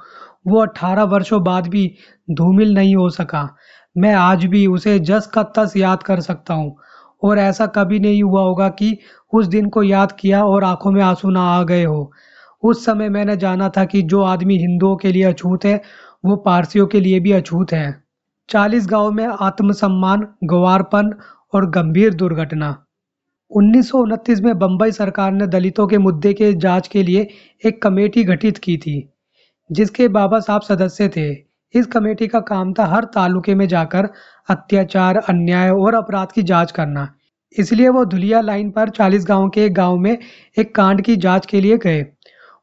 वो 0.47 0.62
अट्ठारह 0.62 1.03
वर्षों 1.03 1.43
बाद 1.43 1.67
भी 1.67 1.95
धूमिल 2.31 2.74
नहीं 2.74 2.95
हो 2.95 3.09
सका। 3.09 3.55
मैं 3.97 4.13
आज 4.13 4.45
भी 4.45 4.67
उसे 4.67 5.00
जस 5.00 5.27
का 5.27 5.43
तस 5.43 5.74
याद 5.77 6.03
कर 6.03 6.19
सकता 6.19 6.53
हूँ। 6.53 6.75
और 7.24 7.39
ऐसा 7.39 7.65
कभी 7.65 8.00
नहीं 8.00 8.24
हुआ 8.24 8.41
होगा 8.41 8.69
कि 8.69 8.97
उस 9.33 9.47
दिन 9.47 9.69
को 9.69 9.83
याद 9.83 10.12
किया 10.12 10.43
और 10.43 10.63
आँखों 10.63 10.91
में 10.91 11.01
आँसू 11.01 11.29
ना 11.29 11.41
आ 11.41 11.63
गए 11.63 11.83
हो। 11.83 12.12
उस 12.63 12.85
समय 12.85 13.09
मैंने 13.09 13.38
जाना 13.38 13.69
था 13.69 13.85
कि 13.85 14.01
जो 14.01 14.21
आदमी 14.21 14.57
हिंदुओं 14.57 14.95
के 14.95 15.12
लिए 15.12 15.24
अछूत 15.24 15.65
है, 15.65 15.81
वो 16.25 16.35
पारसियों 16.35 16.88
के 16.88 17.00
लिए 17.00 17.19
भी 17.19 17.31
अछूत 17.31 17.74
है। 17.74 18.03
चालीस 18.50 18.88
गाँव 18.88 19.12
में 19.12 19.27
आत्मसम्मान, 19.41 20.27
गवारपन 20.43 21.13
और 21.53 21.69
गंभीर 21.69 22.13
दुर्घटना। 22.13 22.85
उन्नीस 23.51 23.89
सौ 23.89 23.97
उनतीस 23.97 24.39
में 24.41 24.57
बंबई 24.59 24.91
सरकार 24.91 25.31
ने 25.31 25.47
दलितों 25.47 25.87
के 25.87 25.97
मुद्दे 25.97 26.33
के 26.33 26.53
जाँच 26.53 26.87
के 26.87 27.03
लिए 27.03 27.27
एक 27.63 27.81
कमेटी 27.81 28.23
गठित 28.23 28.57
की 28.57 28.77
थी, 28.77 29.09
जिसके 29.71 30.07
बाबा 30.07 30.39
साहब 30.39 30.61
सदस्य 30.61 31.07
थे। 31.07 31.29
इस 31.73 31.85
कमेटी 31.85 32.27
का 32.27 32.39
काम 32.39 32.73
था 32.73 32.85
हर 32.85 33.03
तालुके 33.03 33.55
में 33.55 33.67
जाकर 33.67 34.09
अत्याचार, 34.49 35.17
अन्याय 35.17 35.69
और 35.69 35.95
अपराध 35.95 36.31
की 36.31 36.43
जाँच 36.43 36.71
करना। 36.71 37.07
इसलिए 37.59 37.89
वो 37.89 38.05
धुलिया 38.05 38.41
लाइन 38.41 38.71
पर 38.71 38.89
40 38.89 39.25
गाँव 39.25 39.49
के 39.49 39.65
एक 39.65 39.73
गाँव 39.73 39.97
में 39.97 40.17
एक 40.57 40.75
कांड 40.75 41.01
की 41.01 41.15
जाँच 41.15 41.45
के 41.45 41.61
लिए 41.61 41.77
गए। 41.77 42.01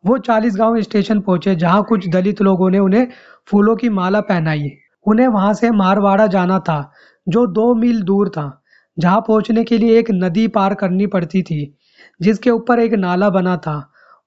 वो 0.05 0.19
40 0.19 0.57
गाँव 0.57 0.81
स्टेशन 0.83 1.21
पहुँचे, 1.21 1.55
जहाँ 1.55 1.83
कुछ 1.83 2.09
दलित 2.09 2.43
लोगों 2.43 2.71
ने 2.71 2.79
उन्हें 2.79 3.07
फूलों 3.51 3.77
की 3.77 3.89
माला 3.89 4.21
पहनाई। 4.21 4.71
उन्हें 5.07 5.29
वहाँ 5.29 5.55
से 5.55 5.71
मारवाड़ा 5.71 6.27
जाना 6.27 6.59
था, 6.59 6.93
जो 7.29 7.47
दो 7.47 7.75
मील 7.75 8.03
दूर 8.03 8.29
था। 8.29 8.62
जहाँ 8.97 9.21
पहुँचने 9.21 9.65
के 9.65 9.79
लिए 9.79 9.99
एक 9.99 10.11
नदी 10.13 10.47
पार 10.49 10.75
करनी 10.75 11.07
पड़ती 11.07 11.43
थी, 11.43 11.75
जिसके 12.21 12.51
ऊपर 12.51 12.81
एक 12.81 12.93
नाला 12.95 13.31
बना 13.31 13.57
था। 13.57 13.77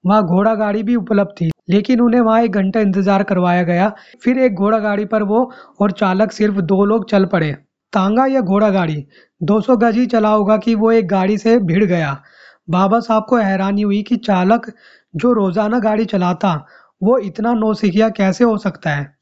वहाँ 0.04 0.22
घोड़ा 0.24 0.54
गाड़ी 0.54 0.82
भी 0.82 0.96
उपलब्ध 0.96 1.30
थी, 1.32 1.50
लेकिन 1.70 2.00
उन्हें 2.00 2.20
वहाँ 2.20 2.42
एक 2.42 2.52
घंटा 2.52 2.80
इंतज़ार 2.80 3.22
करवाया 3.22 3.62
गया। 3.62 3.92
फिर 4.24 4.38
एक 4.38 4.54
घोड़ा 4.54 4.78
गाड़ी 4.78 5.04
पर 5.04 5.22
वो 5.22 5.50
और 5.80 5.92
चालक 5.92 6.32
सिर्फ़ 6.32 6.60
दो 6.62 6.84
लोग 6.84 7.08
चल 7.10 7.24
पड़े। 7.26 7.52
तांगा 7.92 8.26
या 8.26 8.40
घोड़ा 8.40 8.70
गाड़ी? 8.70 9.04
200 9.40 9.76
गज 9.76 9.96
ही 9.96 10.06
चला 10.06 10.28
होगा 10.28 10.56
कि 10.56 10.74
वो 10.74 10.92
एक 10.92 11.08
गाड़ी 11.08 11.38
से 11.38 11.58
भिड़ 11.60 11.84
गया। 11.84 12.16
बाबा 12.68 13.00
साहब 13.00 13.26
को 13.28 13.36
हैरानी 13.36 13.82
हुई 13.82 14.02
कि 14.02 14.16
चालक 14.16 14.70
जो 15.14 15.32
रोज़ाना 15.32 15.78
गाड़ी 15.78 16.04
चलाता, 16.04 16.54
वो 17.02 17.18
इतना 17.18 17.52
नौसिखिया 17.54 18.08
कैसे 18.08 18.44
हो 18.44 18.56
सकता 18.58 18.90
है? 18.90 19.14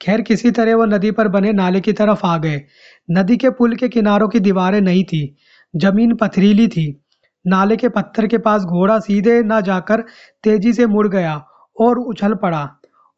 खैर, 0.00 0.20
किसी 0.22 0.50
तरह 0.50 0.76
वो 0.76 0.84
नदी 0.86 1.10
पर 1.10 1.28
बने 1.28 1.52
नाले 1.52 1.80
की 1.80 1.92
तरफ़ 1.92 2.26
आ 2.26 2.36
गए। 2.38 2.60
नदी 3.08 3.36
के 3.36 3.50
पुल 3.50 3.76
के 3.76 3.88
किनारों 3.88 4.28
की 4.28 4.40
दीवारें 4.40 4.80
नहीं 4.80 5.04
थी, 5.04 5.36
ज़मीन 5.74 6.14
पथरीली 6.14 6.68
थी। 6.68 7.04
नाले 7.44 7.76
के 7.76 7.88
पत्थर 7.88 8.26
के 8.26 8.38
पास 8.38 8.62
घोड़ा 8.62 8.98
सीधे 8.98 9.42
ना 9.42 9.60
जाकर 9.60 10.00
तेज़ी 10.44 10.72
से 10.72 10.86
मुड़ 10.86 11.08
गया 11.08 11.34
और 11.80 11.98
उछल 11.98 12.34
पड़ा 12.34 12.68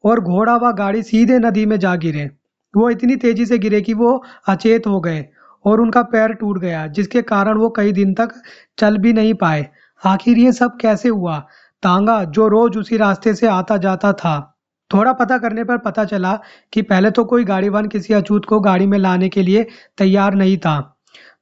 और 0.04 0.20
घोड़ा 0.20 0.56
व 0.56 0.72
गाड़ी 0.72 1.02
सीधे 1.02 1.38
नदी 1.38 1.66
में 1.66 1.78
जा 1.78 1.94
गिरे। 1.96 2.30
वो 2.74 2.90
इतनी 2.90 3.16
तेज़ी 3.16 3.46
से 3.46 3.58
गिरे 3.58 3.80
कि 3.80 3.94
वो 3.94 4.22
अचेत 4.48 4.86
हो 4.86 5.00
गए 5.00 5.24
और 5.64 5.80
उनका 5.80 6.02
पैर 6.02 6.32
टूट 6.32 6.58
गया, 6.58 6.86
जिसके 6.86 7.22
कारण 7.22 7.58
वो 7.58 7.70
कई 7.70 7.92
दिन 7.92 8.14
तक 8.14 8.32
चल 8.78 8.98
भी 8.98 9.12
नहीं 9.12 9.34
पाए। 9.34 9.68
आखिर 10.06 10.38
ये 10.38 10.52
सब 10.52 10.76
कैसे 10.80 11.08
हुआ? 11.08 11.38
तांगा, 11.82 12.24
जो 12.24 12.48
रोज 12.48 12.76
उसी 12.76 12.96
रास्ते 12.96 13.34
से 13.34 13.46
आता 13.46 13.76
जाता 13.76 14.12
था। 14.12 14.59
थोड़ा 14.90 15.12
पता 15.12 15.38
करने 15.38 15.64
पर 15.64 15.78
पता 15.78 16.04
चला 16.04 16.38
कि 16.72 16.82
पहले 16.82 17.10
तो 17.10 17.24
कोई 17.24 17.44
गाड़ीवान 17.44 17.88
किसी 17.88 18.14
अछूत 18.14 18.44
को 18.44 18.60
गाड़ी 18.60 18.86
में 18.86 18.98
लाने 18.98 19.28
के 19.28 19.42
लिए 19.42 19.66
तैयार 19.98 20.34
नहीं 20.34 20.56
था। 20.58 20.96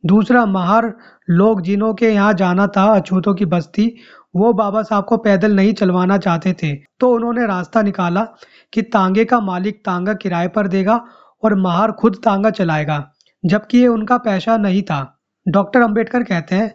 दूसरा, 0.06 0.46
महार 0.46 0.92
लोग 1.30 1.62
जिन्हों 1.62 1.94
के 1.94 2.08
यहाँ 2.08 2.32
जाना 2.34 2.66
था, 2.66 2.84
अछूतों 2.94 3.34
की 3.34 3.44
बस्ती, 3.44 3.94
वो 4.36 4.52
बाबा 4.52 4.82
साहब 4.82 5.04
को 5.04 5.16
पैदल 5.16 5.54
नहीं 5.56 5.72
चलवाना 5.72 6.18
चाहते 6.18 6.52
थे। 6.52 6.74
तो 7.00 7.10
उन्होंने 7.10 7.46
रास्ता 7.46 7.82
निकाला 7.82 8.26
कि 8.72 8.82
तांगे 8.82 9.24
का 9.24 9.40
मालिक 9.40 9.80
तांगा 9.84 10.14
किराए 10.14 10.48
पर 10.48 10.68
देगा 10.68 11.00
और 11.42 11.54
महार 11.54 11.92
खुद 11.92 12.20
तांगा 12.24 12.50
चलाएगा, 12.50 13.04
जबकि 13.44 13.78
ये 13.78 13.86
उनका 13.86 14.18
पैसा 14.18 14.56
नहीं 14.56 14.82
था। 14.82 15.00
डॉक्टर 15.46 15.82
अंबेडकर 15.82 16.22
कहते 16.22 16.54
हैं, 16.54 16.72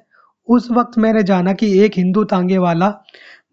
उस 0.47 0.71
वक्त 0.71 0.97
मैंने 0.97 1.23
जाना 1.23 1.53
कि 1.53 1.79
एक 1.79 1.97
हिंदू 1.97 2.23
तांगे 2.23 2.57
वाला 2.57 2.93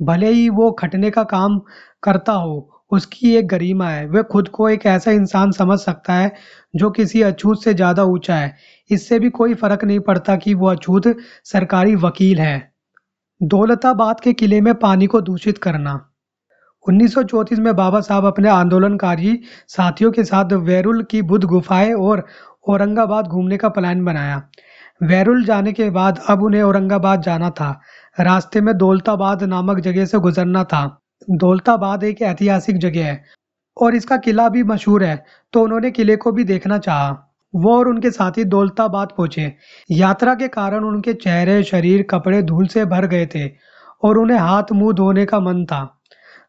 भले 0.02 0.28
ही 0.28 0.48
वो 0.48 0.70
खटने 0.70 1.10
का 1.10 1.22
काम 1.24 1.60
करता 2.02 2.32
हो 2.32 2.69
उसकी 2.90 3.34
एक 3.36 3.46
गरिमा 3.48 3.88
है। 3.88 4.06
वह 4.06 4.22
खुद 4.22 4.48
को 4.48 4.68
एक 4.68 4.86
ऐसा 4.86 5.10
इंसान 5.10 5.50
समझ 5.50 5.78
सकता 5.78 6.14
है 6.14 6.32
जो 6.76 6.90
किसी 6.90 7.22
अछूत 7.22 7.62
से 7.64 7.74
ज़्यादा 7.74 8.04
ऊँचा 8.04 8.36
है। 8.36 8.56
इससे 8.90 9.18
भी 9.18 9.30
कोई 9.30 9.54
फ़र्क 9.54 9.84
नहीं 9.84 10.00
पड़ता 10.00 10.36
कि 10.36 10.54
वो 10.54 10.68
अछूत 10.68 11.16
सरकारी 11.44 11.94
वकील 11.94 12.38
है। 12.38 12.72
दौलताबाद 13.42 14.20
के 14.20 14.32
किले 14.32 14.60
में 14.60 14.74
पानी 14.74 15.06
को 15.06 15.20
दूषित 15.20 15.58
करना। 15.58 16.00
1934 16.86 17.58
में 17.58 17.74
बाबा 17.76 18.00
साहब 18.00 18.24
अपने 18.24 18.48
आंदोलनकारी 18.48 19.38
साथियों 19.68 20.10
के 20.12 20.24
साथ 20.24 20.52
वैरुल 20.52 21.02
की 21.02 21.22
बुद्ध 21.22 21.44
गुफाएँ 21.44 21.92
और 21.92 22.26
औरंगाबाद 22.68 23.26
घूमने 23.26 23.56
का 23.56 23.68
प्लान 23.68 24.04
बनाया। 24.04 24.42
वैरुल 25.02 25.44
जाने 25.44 25.72
के 25.72 25.90
बाद 25.90 26.20
अब 26.28 26.42
उन्हें 26.42 26.62
औरंगाबाद 26.62 27.22
जाना 27.22 27.50
था। 27.50 27.70
रास्ते 28.20 28.60
में 28.60 28.76
दौलताबाद 28.76 29.42
नामक 29.42 29.80
जगह 29.80 30.04
से 30.04 30.18
गुजरना 30.18 30.64
था। 30.64 30.82
दौलताबाद 31.30 32.04
एक 32.04 32.22
ऐतिहासिक 32.22 32.78
जगह 32.78 33.04
है, 33.04 33.22
और 33.76 33.94
इसका 33.94 34.16
किला 34.18 34.48
भी 34.48 34.62
मशहूर 34.64 35.04
है 35.04 35.24
तो 35.52 35.62
उन्होंने 35.62 35.90
किले 35.90 36.16
को 36.16 36.32
भी 36.32 36.44
देखना 36.44 36.78
चाहा। 36.78 37.10
वो 37.54 37.76
और 37.76 37.88
उनके 37.88 38.10
साथी 38.10 38.44
दौलताबाद 38.46 39.08
पहुँचे। 39.16 39.52
यात्रा 39.90 40.34
के 40.34 40.48
कारण 40.48 40.84
उनके 40.84 41.12
चेहरे, 41.14 41.62
शरीर, 41.62 42.02
कपड़े 42.10 42.42
धूल 42.42 42.66
से 42.66 42.84
भर 42.84 43.06
गए 43.06 43.26
थे, 43.26 43.46
और 44.02 44.18
उन्हें 44.18 44.38
हाथ 44.38 44.72
मुँह 44.72 44.92
धोने 44.94 45.24
का 45.26 45.40
मन 45.40 45.64
था। 45.64 45.82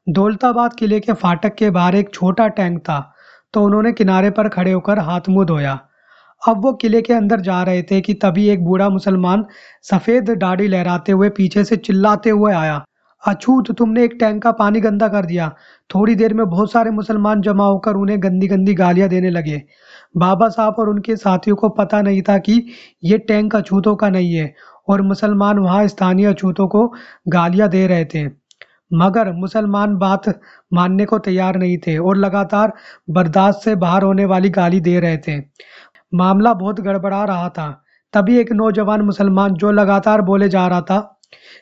दौलताबाद 0.08 0.74
किले 0.74 1.00
के 1.00 1.14
फाटक 1.14 1.56
के 1.56 1.70
बाहर 1.72 1.96
एक 1.96 2.14
छोटा 2.14 2.48
टैंक 2.50 2.80
था 2.80 3.00
तो 3.54 3.64
उन्होंने 3.64 3.92
किनारे 3.94 4.30
पर 4.32 4.48
खड़े 4.50 4.72
होकर 4.72 5.00
हाथ 5.00 5.30
मुँह 5.30 5.46
धोया। 5.46 5.80
अब 6.42 6.62
वो 6.64 6.72
किले 6.74 7.02
के 7.02 7.14
अंदर 7.14 7.42
जा 7.42 7.62
रहे 7.64 7.82
थे 7.84 8.00
कि 8.02 8.14
तभी 8.16 8.48
एक 8.50 8.64
बूढ़ा 8.66 8.88
मुसलमान 8.90 9.46
सफ़ेद 9.84 10.30
दाढ़ी 10.32 10.68
लहराते 10.68 11.12
हुए 11.12 11.30
पीछे 11.32 11.64
से 11.64 11.78
चिल्लाते 11.78 12.30
हुए 12.30 12.54
आया। 12.54 12.84
अछूत 13.24 13.72
तुमने 13.72 14.04
एक 14.04 14.14
टैंक 14.20 14.42
का 14.44 14.52
पानी 14.52 14.80
गंदा 14.82 15.08
कर 15.08 15.26
दिया। 15.26 15.50
थोड़ी 15.90 16.16
देर 16.16 16.34
में 16.34 16.46
बहुत 16.46 16.72
सारे 16.72 16.92
मुसलमान 16.92 17.42
जमा 17.42 17.66
होकर 17.66 17.96
उन्हें 17.96 18.22
गंदी 18.24 18.48
गंदी 18.48 18.74
गालियाँ 18.74 19.10
देने 19.10 19.30
लगे। 19.30 19.62
बाबा 20.18 20.48
साहब 20.50 20.76
और 20.80 20.90
उनके 20.90 21.16
साथियों 21.16 21.56
को 21.56 21.70
पता 21.72 22.02
नहीं 22.02 22.22
था 22.22 22.38
कि 22.40 22.64
ये 23.04 23.18
टैंक 23.18 23.56
अछूतों 23.56 23.96
का 23.96 24.10
नहीं 24.10 24.34
है, 24.34 24.54
और 24.90 25.02
मुसलमान 25.02 25.60
वहाँ 25.60 25.88
स्थानीय 25.88 26.26
अछूतों 26.26 26.68
को 26.68 26.88
गालियाँ 27.28 27.70
दे 27.70 27.86
रहे 27.88 28.06
थे। 28.06 28.26
मगर 28.94 29.32
मुसलमान 29.34 29.96
बात 29.98 30.28
मानने 30.74 31.06
को 31.06 31.20
तैयार 31.20 31.58
नहीं 31.58 31.78
थे 31.78 31.98
और 31.98 32.18
लगातार 32.18 32.74
बर्दाश्त 33.10 33.64
से 33.64 33.76
बाहर 33.76 34.04
होने 34.04 34.26
वाली 34.26 34.50
गाली 34.50 34.80
दे 34.82 35.00
रहे 35.00 35.18
थे। 35.18 35.40
मामला 36.14 36.54
बहुत 36.56 36.80
गड़बड़ा 36.82 37.24
रहा 37.26 37.48
था। 37.50 37.72
तभी 38.14 38.38
एक 38.38 38.52
नौजवान 38.52 39.02
मुसलमान 39.02 39.54
जो 39.54 39.72
लगातार 39.72 40.22
बोले 40.22 40.50
जा 40.50 40.68
रहा 40.68 40.82
था 40.82 41.00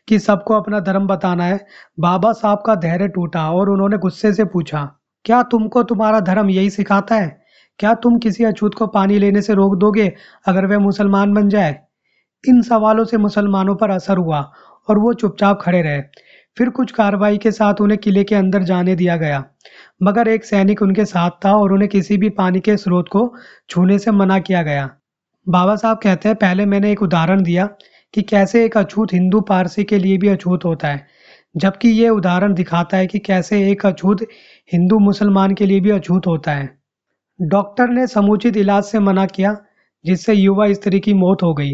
कि 0.09 0.19
सबको 0.19 0.53
अपना 0.53 0.79
धर्म 0.81 1.07
बताना 1.07 1.45
है। 1.45 1.59
बाबा 1.99 2.31
साहब 2.33 2.63
का 2.65 2.75
धैर्य 2.77 3.07
टूटा 3.07 3.49
और 3.51 3.69
उन्होंने 3.69 3.97
गुस्से 3.97 4.33
से 4.33 4.45
पूछा, 4.45 4.83
क्या 5.25 5.41
तुमको 5.43 5.83
तुम्हारा 5.83 6.19
धर्म 6.21 6.49
यही 6.49 6.69
सिखाता 6.69 7.15
है? 7.15 7.37
क्या 7.79 7.93
तुम 7.95 8.17
किसी 8.19 8.43
अछूत 8.43 8.73
को 8.73 8.87
पानी 8.89 9.17
लेने 9.19 9.41
से 9.41 9.53
रोक 9.53 9.75
दोगे 9.77 10.11
अगर 10.47 10.65
वह 10.65 10.79
मुसलमान 10.79 11.33
बन 11.33 11.49
जाए? 11.49 11.77
इन 12.43 12.61
सवालों 12.61 13.05
से 13.05 13.17
मुसलमानों 13.17 13.75
पर 13.75 13.89
असर 13.89 14.17
हुआ 14.17 14.39
और 14.87 14.99
वो 14.99 15.13
चुपचाप 15.13 15.59
खड़े 15.61 15.81
रहे। 15.81 16.01
फिर 16.57 16.69
कुछ 16.69 16.91
कार्रवाई 16.91 17.37
के 17.37 17.51
साथ 17.51 17.81
उन्हें 17.81 17.97
किले 17.99 18.23
के 18.23 18.35
अंदर 18.35 18.63
जाने 18.63 18.95
दिया 18.95 19.15
गया। 19.17 19.43
मगर 20.03 20.27
एक 20.27 20.45
सैनिक 20.45 20.81
उनके 20.81 21.05
साथ 21.05 21.31
था 21.45 21.55
और 21.55 21.73
उन्हें 21.73 21.89
किसी 21.89 22.17
भी 22.17 22.29
पानी 22.31 22.59
के 22.59 22.77
स्रोत 22.77 23.07
को 23.11 23.21
छूने 23.69 23.97
से 23.99 24.11
मना 24.11 24.39
किया 24.39 24.61
गया। 24.63 24.89
बाबा 25.47 25.75
साहब 25.75 25.97
कहते 25.97 26.29
हैं, 26.29 26.35
पहले 26.37 26.65
मैंने 26.65 26.91
एक 26.91 27.01
उदाहरण 27.01 27.43
दिया। 27.43 27.67
कि 28.13 28.21
कैसे 28.21 28.65
एक 28.65 28.77
अछूत 28.77 29.13
हिंदू 29.13 29.41
पारसी 29.41 29.83
के 29.83 29.97
लिए 29.97 30.17
भी 30.17 30.27
अछूत 30.27 30.65
होता 30.65 30.87
है। 30.87 31.07
जबकि 31.57 31.89
ये 31.89 32.09
उदाहरण 32.09 32.53
दिखाता 32.53 32.97
है 32.97 33.07
कि 33.07 33.19
कैसे 33.19 33.71
एक 33.71 33.85
अछूत 33.85 34.21
हिंदू 34.73 34.99
मुसलमान 34.99 35.53
के 35.53 35.65
लिए 35.65 35.79
भी 35.79 35.89
अछूत 35.89 36.27
होता 36.27 36.51
है। 36.51 36.79
डॉक्टर 37.41 37.89
ने 37.89 38.07
समुचित 38.07 38.57
इलाज 38.57 38.83
से 38.83 38.99
मना 38.99 39.25
किया, 39.25 39.57
जिससे 40.05 40.33
युवा 40.33 40.73
स्त्री 40.73 40.99
की 40.99 41.13
मौत 41.13 41.43
हो 41.43 41.53
गई। 41.53 41.71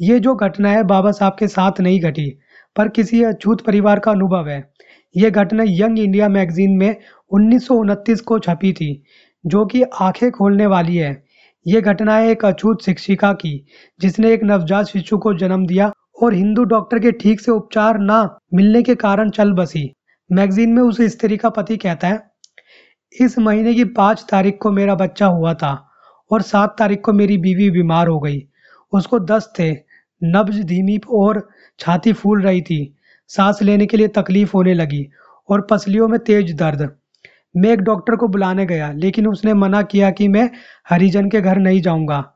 ये 0.00 0.20
जो 0.20 0.34
घटना 0.34 0.70
है, 0.70 0.82
बाबा 0.82 1.10
साहब 1.10 1.36
के 1.38 1.48
साथ 1.48 1.80
नहीं 1.80 2.00
घटी, 2.00 2.38
पर 2.76 2.88
किसी 2.88 3.22
अछूत 3.22 3.60
परिवार 3.60 3.98
का 3.98 4.10
अनुभव 4.10 4.48
है। 4.48 4.70
ये 5.16 5.30
घटना 5.30 5.64
यंग 5.66 5.98
इंडिया 5.98 6.28
मैगजीन 6.28 6.76
में 6.76 6.96
उन्नीस 7.30 7.66
सौ 7.66 7.74
उनतीस 7.74 8.20
को 8.20 8.38
छपी 8.38 8.72
थी, 8.72 9.02
जो 9.46 9.66
कि 9.66 9.82
आँखें 9.82 10.30
खोलने 10.30 10.66
वाली 10.66 10.96
है। 10.96 11.25
ये 11.66 11.80
घटना 11.80 12.16
है 12.16 12.30
एक 12.30 12.44
अछूत 12.44 12.82
शिक्षिका 12.82 13.32
की, 13.32 13.66
जिसने 14.00 14.32
एक 14.32 14.42
नवजात 14.44 14.86
शिशु 14.86 15.18
को 15.18 15.32
जन्म 15.34 15.66
दिया 15.66 15.90
और 16.22 16.34
हिंदू 16.34 16.64
डॉक्टर 16.64 16.98
के 16.98 17.12
ठीक 17.12 17.40
से 17.40 17.52
उपचार 17.52 17.98
ना 17.98 18.18
मिलने 18.54 18.82
के 18.82 18.94
कारण 18.94 19.30
चल 19.30 19.52
बसी। 19.52 19.90
मैगजीन 20.30 20.72
में 20.72 20.82
उस 20.82 21.00
स्त्री 21.02 21.36
का 21.36 21.48
पति 21.50 21.76
कहता 21.76 22.08
है, 22.08 22.20
इस 23.12 23.38
महीने 23.38 23.74
की 23.74 23.84
पाँच 23.96 24.24
तारीख 24.30 24.58
को 24.62 24.70
मेरा 24.70 24.94
बच्चा 24.94 25.26
हुआ 25.26 25.54
था 25.54 25.72
और 26.30 26.42
सात 26.42 26.74
तारीख 26.78 27.00
को 27.00 27.12
मेरी 27.12 27.38
बीवी 27.38 27.70
बीमार 27.70 28.08
हो 28.08 28.18
गई। 28.20 28.38
उसको 28.92 29.18
दस्त 29.20 29.52
थे, 29.58 29.70
नब्ज 30.22 30.60
धीमी 30.64 30.98
और 31.10 31.48
छाती 31.78 32.12
फूल 32.12 32.42
रही 32.42 32.62
थी। 32.62 32.78
सांस 33.30 33.62
लेने 33.62 33.86
के 33.86 33.96
लिए 33.96 34.08
तकलीफ़ 34.08 34.50
होने 34.54 34.74
लगी 34.74 35.06
और 35.48 35.66
पसलियों 35.70 36.08
में 36.08 36.18
तेज 36.20 36.54
दर्द। 36.56 36.88
मैं 37.56 37.70
एक 37.70 37.80
डॉक्टर 37.80 38.16
को 38.16 38.28
बुलाने 38.28 38.66
गया, 38.66 38.92
लेकिन 38.92 39.26
उसने 39.26 39.54
मना 39.54 39.82
किया 39.82 40.10
कि 40.10 40.28
मैं 40.28 40.50
हरिजन 40.90 41.28
के 41.28 41.40
घर 41.40 41.56
नहीं 41.56 41.80
जाऊँगा। 41.80 42.32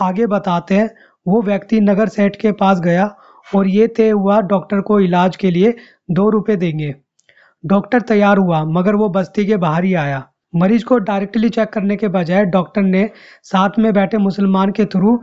आगे 0.00 0.26
बताते 0.26 0.74
हैं, 0.74 0.90
वो 1.28 1.42
व्यक्ति 1.42 1.80
नगर 1.80 2.08
सेठ 2.08 2.36
के 2.36 2.52
पास 2.52 2.80
गया 2.80 3.16
और 3.54 3.68
ये 3.68 3.86
तय 3.86 4.10
हुआ 4.10 4.40
डॉक्टर 4.40 4.80
को 4.80 5.00
इलाज 5.00 5.36
के 5.36 5.50
लिए 5.50 5.74
दो 6.10 6.30
रुपये 6.30 6.56
देंगे। 6.56 6.94
डॉक्टर 7.66 8.00
तैयार 8.00 8.38
हुआ, 8.38 8.64
मगर 8.64 8.94
वो 8.94 9.08
बस्ती 9.08 9.46
के 9.46 9.56
बाहर 9.56 9.84
ही 9.84 9.94
आया। 9.94 10.28
मरीज़ 10.56 10.84
को 10.84 10.98
डायरेक्टली 10.98 11.48
चेक 11.48 11.68
करने 11.68 11.96
के 11.96 12.08
बजाय 12.08 12.44
डॉक्टर 12.44 12.82
ने 12.82 13.10
साथ 13.42 13.70
में 13.78 13.92
बैठे 13.92 14.18
मुसलमान 14.18 14.72
के 14.72 14.84
थ्रू 14.84 15.20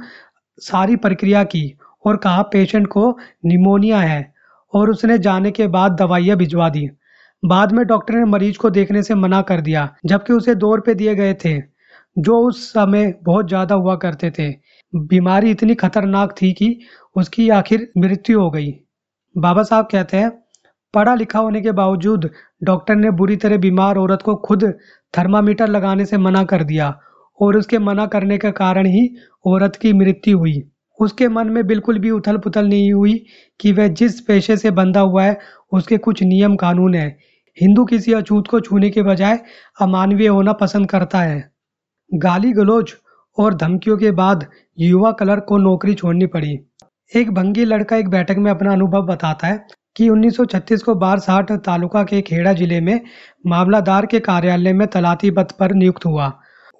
सारी 0.57 0.95
प्रक्रिया 0.95 1.43
की 1.43 1.77
और 2.05 2.17
कहा, 2.17 2.41
पेशेंट 2.41 2.87
को 2.87 3.17
निमोनिया 3.45 3.99
है। 3.99 4.33
और 4.73 4.89
उसने 4.89 5.17
जाने 5.17 5.51
के 5.51 5.67
बाद 5.67 5.91
दवाइयाँ 5.91 6.37
भिजवा 6.37 6.69
दी। 6.69 6.89
बाद 7.43 7.71
में 7.71 7.85
डॉक्टर 7.85 8.13
ने 8.13 8.25
मरीज़ 8.25 8.57
को 8.57 8.69
देखने 8.69 9.01
से 9.03 9.15
मना 9.15 9.41
कर 9.41 9.61
दिया, 9.61 9.89
जबकि 10.05 10.33
उसे 10.33 10.55
दो 10.55 10.75
रुपये 10.75 10.95
दिए 10.95 11.15
गए 11.15 11.33
थे, 11.45 11.57
जो 12.17 12.37
उस 12.47 12.67
समय 12.67 13.13
बहुत 13.23 13.47
ज़्यादा 13.47 13.75
हुआ 13.75 13.95
करते 13.95 14.31
थे। 14.31 14.49
बीमारी 14.93 15.51
इतनी 15.51 15.75
खतरनाक 15.75 16.35
थी 16.41 16.51
कि 16.53 16.77
उसकी 17.15 17.49
आखिर 17.51 17.87
मृत्यु 17.97 18.39
हो 18.41 18.49
गई। 18.51 18.71
बाबा 19.35 19.63
साहब 19.63 19.87
कहते 19.91 20.17
हैं, 20.17 20.29
पढ़ा 20.93 21.15
लिखा 21.15 21.39
होने 21.39 21.61
के 21.61 21.71
बावजूद 21.71 22.29
डॉक्टर 22.63 22.95
ने 22.95 23.11
बुरी 23.11 23.35
तरह 23.35 23.57
बीमार 23.57 23.97
औरत 23.97 24.21
को 24.21 24.35
खुद 24.37 24.63
थर्मामीटर 25.13 25.67
लगाने 25.67 26.05
से 26.05 26.17
मना 26.17 26.43
कर 26.43 26.63
दिया, 26.63 26.93
और 27.39 27.57
उसके 27.57 27.79
मना 27.79 28.05
करने 28.07 28.37
के 28.37 28.51
कारण 28.51 28.87
ही 28.87 29.07
औरत 29.45 29.75
की 29.75 29.93
मृत्यु 29.93 30.37
हुई। 30.37 30.61
उसके 30.99 31.27
मन 31.27 31.49
में 31.49 31.65
बिल्कुल 31.67 31.99
भी 31.99 32.09
उथल 32.11 32.37
पुथल 32.37 32.67
नहीं 32.67 32.91
हुई 32.93 33.13
कि 33.59 33.71
वह 33.71 33.87
जिस 33.89 34.19
पेशे 34.21 34.57
से 34.57 34.71
बंधा 34.71 34.99
हुआ 35.01 35.23
है, 35.23 35.37
उसके 35.71 35.97
कुछ 35.97 36.23
नियम 36.23 36.55
कानून 36.55 36.95
है। 36.95 37.17
हिंदू 37.57 37.83
किसी 37.85 38.13
अछूत 38.13 38.47
को 38.47 38.59
छूने 38.59 38.89
के 38.89 39.01
बजाय 39.03 39.39
अमानवीय 39.81 40.27
होना 40.27 40.53
पसंद 40.53 40.89
करता 40.89 41.19
है। 41.19 41.43
गाली 42.11 42.51
गलोच 42.53 42.95
और 43.37 43.55
धमकियों 43.55 43.97
के 43.97 44.11
बाद 44.11 44.45
युवा 44.77 45.11
क्लर्क 45.11 45.45
को 45.47 45.57
नौकरी 45.57 45.93
छोड़नी 45.93 46.25
पड़ी। 46.27 46.57
एक 47.11 47.31
भंगी 47.31 47.65
लड़का 47.65 47.97
एक 47.97 48.09
बैठक 48.09 48.37
में 48.37 48.49
अपना 48.51 48.71
अनुभव 48.73 49.05
बताता 49.05 49.47
है 49.47 49.65
कि 49.95 50.09
1936 50.09 50.83
को 50.83 50.95
बारसाठ 50.95 51.51
तालुका 51.61 52.03
के 52.03 52.21
खेड़ा 52.21 52.53
ज़िले 52.53 52.79
में 52.81 52.99
मामलादार 53.47 54.05
के 54.05 54.19
कार्यालय 54.21 54.73
में 54.73 54.87
तलाती 54.87 55.31
पद 55.31 55.51
पर 55.59 55.73
नियुक्त 55.73 56.05
हुआ। 56.05 56.27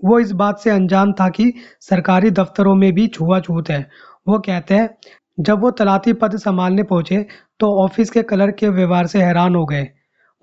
वो 0.01 0.19
इस 0.19 0.31
बात 0.34 0.60
से 0.60 0.69
अनजान 0.69 1.12
था 1.13 1.27
कि 1.29 1.51
सरकारी 1.81 2.31
दफ्तरों 2.31 2.75
में 2.75 2.91
भी 2.93 3.07
छुआछूत 3.10 3.69
है। 3.69 3.81
वो 4.27 4.39
कहते 4.39 4.75
हैं, 4.75 4.89
जब 5.38 5.62
वो 5.62 5.71
तलाती 5.71 6.13
पद 6.13 6.38
संभालने 6.39 6.84
पहुँचे 6.84 7.25
तो 7.60 7.67
ऑफ़िस 7.84 8.10
के 8.12 8.21
कलर 8.23 8.51
के 8.51 8.69
व्यवहार 8.69 9.07
से 9.07 9.21
हैरान 9.23 9.55
हो 9.55 9.65
गए। 9.65 9.88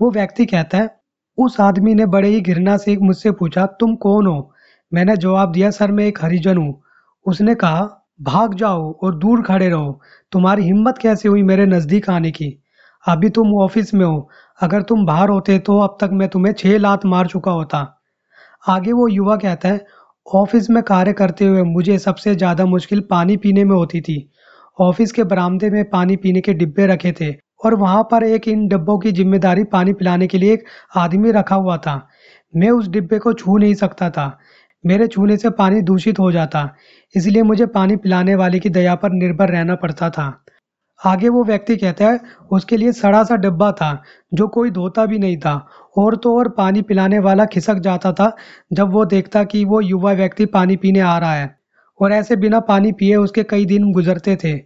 वो 0.00 0.11
व्यक्ति 0.11 0.46
कहता 0.46 0.78
है, 0.78 0.90
उस 1.38 1.61
आदमी 1.61 1.94
ने 1.94 2.06
बड़े 2.06 2.28
ही 2.28 2.40
घृणा 2.40 2.76
से 2.76 2.96
मुझसे 2.96 3.30
पूछा, 3.30 3.66
तुम 3.66 3.94
कौन 3.96 4.26
हो? 4.26 4.52
मैंने 4.92 5.16
जवाब 5.16 5.52
दिया, 5.52 5.70
सर, 5.70 5.92
मैं 5.92 6.04
एक 6.04 6.18
हरिजन 6.22 6.56
हूँ। 6.56 6.82
उसने 7.26 7.54
कहा, 7.54 8.04
भाग 8.22 8.54
जाओ 8.54 8.92
और 8.92 9.14
दूर 9.14 9.42
खड़े 9.42 9.68
रहो। 9.68 10.00
तुम्हारी 10.32 10.62
हिम्मत 10.62 10.98
कैसे 10.98 11.28
हुई 11.28 11.42
मेरे 11.42 11.66
नज़दीक 11.66 12.11
आने 12.11 12.30
की? 12.30 12.58
अभी 13.04 13.28
तुम 13.28 13.54
ऑफ़िस 13.54 13.94
में 13.94 14.04
हो। 14.06 14.28
अगर 14.61 14.82
तुम 14.82 15.04
बाहर 15.06 15.28
होते 15.28 15.58
तो 15.58 15.78
अब 15.78 15.96
तक 16.00 16.11
मैं 16.12 16.28
तुम्हें 16.28 16.52
छह 16.52 16.78
लात 16.78 17.06
मार 17.06 17.26
चुका 17.26 17.50
होता। 17.50 17.78
आगे 18.68 18.92
वो 18.92 19.08
युवा 19.08 19.37
कहता 19.37 19.68
है, 19.68 19.84
ऑफ़िस 20.26 20.70
में 20.70 20.82
कार्य 20.82 21.12
करते 21.12 21.44
हुए 21.44 21.62
मुझे 21.62 21.98
सबसे 21.98 22.34
ज़्यादा 22.34 22.64
मुश्किल 22.66 23.00
पानी 23.00 23.37
पीने 23.37 23.64
में 23.64 23.76
होती 23.76 24.00
थी। 24.00 24.30
ऑफ़िस 24.78 25.12
के 25.12 25.24
बरामदे 25.24 25.70
में 25.70 25.84
पानी 25.90 26.16
पीने 26.16 26.40
के 26.40 26.54
डिब्बे 26.54 26.87
रखे 26.87 27.12
थे। 27.12 27.30
और 27.60 27.74
वहाँ 27.74 28.02
पर 28.02 28.24
एक 28.24 28.48
इन 28.48 28.66
डिब्बों 28.68 28.98
की 28.98 29.12
ज़िम्मेदारी 29.12 29.64
पानी 29.64 29.92
पिलाने 29.92 30.26
के 30.26 30.38
लिए 30.38 30.52
एक 30.52 30.64
आदमी 30.96 31.30
रखा 31.30 31.54
हुआ 31.56 31.76
था। 31.76 32.08
मैं 32.54 32.70
उस 32.70 32.88
डिब्बे 32.88 33.18
को 33.18 33.32
छू 33.32 33.56
नहीं 33.58 33.74
सकता 33.74 34.10
था। 34.10 34.38
मेरे 34.84 35.06
छूने 35.06 35.36
से 35.36 35.50
पानी 35.50 35.80
दूषित 35.82 36.18
हो 36.18 36.30
जाता, 36.32 36.68
इसलिए 37.14 37.42
मुझे 37.42 37.66
पानी 37.66 37.96
पिलाने 37.96 38.34
वाले 38.34 38.58
की 38.58 38.68
दया 38.68 38.94
पर 38.94 39.12
निर्भर 39.12 39.48
रहना 39.48 39.74
पड़ता 39.74 40.10
था। 40.10 40.44
आगे 41.00 41.28
वो 41.28 41.42
व्यक्ति 41.44 41.76
कहता 41.76 42.04
है, 42.04 42.20
उसके 42.52 42.76
लिए 42.76 42.92
सड़ा 42.92 43.22
सा 43.24 43.36
डिब्बा 43.36 43.70
था, 43.72 44.02
जो 44.34 44.46
कोई 44.48 44.70
धोता 44.70 45.04
भी 45.06 45.18
नहीं 45.18 45.36
था, 45.36 45.54
और 45.98 46.16
तो 46.16 46.36
और 46.38 46.48
पानी 46.48 46.82
पिलाने 46.82 47.18
वाला 47.18 47.44
खिसक 47.44 47.74
जाता 47.74 48.12
था, 48.12 48.32
जब 48.72 48.92
वो 48.92 49.04
देखता 49.04 49.44
कि 49.44 49.64
वो 49.64 49.80
युवा 49.80 50.12
व्यक्ति 50.12 50.46
पानी 50.46 50.76
पीने 50.76 51.00
आ 51.00 51.18
रहा 51.18 51.34
है, 51.34 51.54
और 52.00 52.12
ऐसे 52.12 52.36
बिना 52.36 52.60
पानी 52.60 52.92
पिए 52.92 53.16
उसके 53.16 53.42
कई 53.42 53.66
दिन 53.66 53.92
गुजरते 53.92 54.36
थे। 54.36 54.56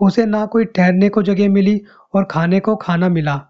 उसे 0.00 0.26
ना 0.26 0.46
कोई 0.46 0.64
ठहरने 0.64 1.08
को 1.08 1.22
जगह 1.22 1.48
मिली 1.48 1.82
और 2.14 2.24
खाने 2.30 2.60
को 2.60 2.76
खाना 2.76 3.08
मिला। 3.08 3.40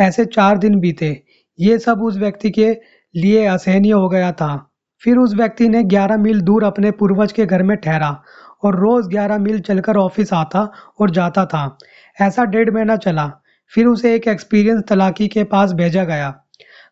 ऐसे 0.00 0.24
चार 0.24 0.58
दिन 0.58 0.80
बीते। 0.80 1.22
ये 1.60 1.78
सब 1.78 2.02
उस 2.02 2.16
व्यक्ति 2.16 2.50
के 2.50 2.76
लिए 3.16 3.46
असहनीय 3.46 3.92
हो 3.92 4.08
गया 4.08 4.32
था। 4.32 4.70
फिर 5.04 5.16
उस 5.16 5.34
व्यक्ति 5.34 5.68
ने 5.68 5.82
11 5.82 6.16
मील 6.16 6.40
दूर 6.40 6.64
अपने 6.64 6.90
पूर्वज 6.90 7.32
के 7.32 7.46
घर 7.46 7.62
में 7.62 7.76
ठहरा 7.76 8.22
और 8.64 8.76
रोज 8.76 9.06
11 9.06 9.38
मील 9.38 9.60
चलकर 9.60 9.96
ऑफ़िस 9.96 10.32
आता 10.32 10.72
और 11.00 11.10
जाता 11.10 11.46
था। 11.46 11.78
ऐसा 12.20 12.44
डेढ़ 12.44 12.70
महीना 12.70 12.96
चला। 12.96 13.32
फिर 13.74 13.86
उसे 13.86 14.14
एक 14.14 14.28
एक्सपीरियंस 14.28 14.82
तलाकी 14.88 15.28
के 15.28 15.44
पास 15.44 15.72
भेजा 15.72 16.04
गया। 16.04 16.30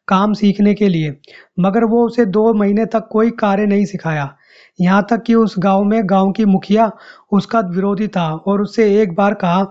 काम 0.09 0.33
सीखने 0.33 0.75
के 0.75 0.89
लिए। 0.89 1.17
मगर 1.61 1.85
वो 1.85 2.07
उसे 2.07 2.27
दो 2.27 2.55
महीने 2.55 2.87
तक 2.87 3.09
कोई 3.13 3.31
कार्य 3.31 3.67
नहीं 3.67 3.85
सिखाया। 3.85 4.37
यहाँ 4.79 5.07
तक 5.11 5.23
कि 5.27 5.35
उस 5.35 5.55
गाँव 5.59 5.85
में 5.85 6.01
गाँव 6.05 6.31
की 6.33 6.45
मुखिया 6.45 6.91
उसका 7.33 7.61
विरोधी 7.71 8.09
था 8.09 8.29
और 8.37 8.63
उससे 8.63 8.91
एक 9.03 9.15
बार 9.15 9.35
कहा, 9.35 9.63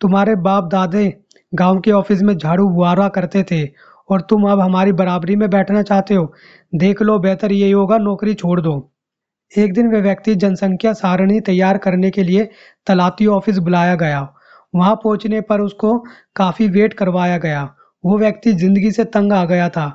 तुम्हारे 0.00 0.34
बाप 0.38 0.64
दादे 0.64 1.12
गाँव 1.52 1.80
के 1.80 1.90
ऑफ़िस 1.92 2.22
में 2.22 2.36
झाड़ू 2.36 2.68
बुआरा 2.68 3.08
करते 3.08 3.42
थे 3.50 3.64
और 4.10 4.20
तुम 4.20 4.50
अब 4.50 4.60
हमारी 4.60 4.92
बराबरी 4.92 5.36
में 5.36 5.48
बैठना 5.50 5.82
चाहते 5.82 6.14
हो। 6.14 6.32
देख 6.74 7.02
लो, 7.02 7.18
बेहतर 7.18 7.52
यही 7.52 7.70
होगा, 7.70 7.98
नौकरी 7.98 8.34
छोड़ 8.34 8.60
दो। 8.60 8.90
एक 9.52 9.72
दिन 9.74 9.92
वह 9.92 10.00
व्यक्ति 10.02 10.34
जनसंख्या 10.34 10.92
सारणी 10.92 11.40
तैयार 11.40 11.78
करने 11.78 12.10
के 12.10 12.22
लिए 12.22 12.48
तलाती 12.86 13.26
ऑफ़िस 13.26 13.58
बुलाया 13.58 13.94
गया। 13.94 14.20
वहाँ 14.74 14.94
पहुँचने 14.94 15.40
पर 15.40 15.60
उसको 15.60 15.98
काफ़ी 16.36 16.68
वेट 16.68 16.94
करवाया 16.94 17.38
गया। 17.38 17.62
वो 18.04 18.18
व्यक्ति 18.18 18.52
ज़िंदगी 18.52 18.90
से 18.90 19.04
तंग 19.04 19.32
आ 19.32 19.44
गया 19.44 19.68
था। 19.68 19.86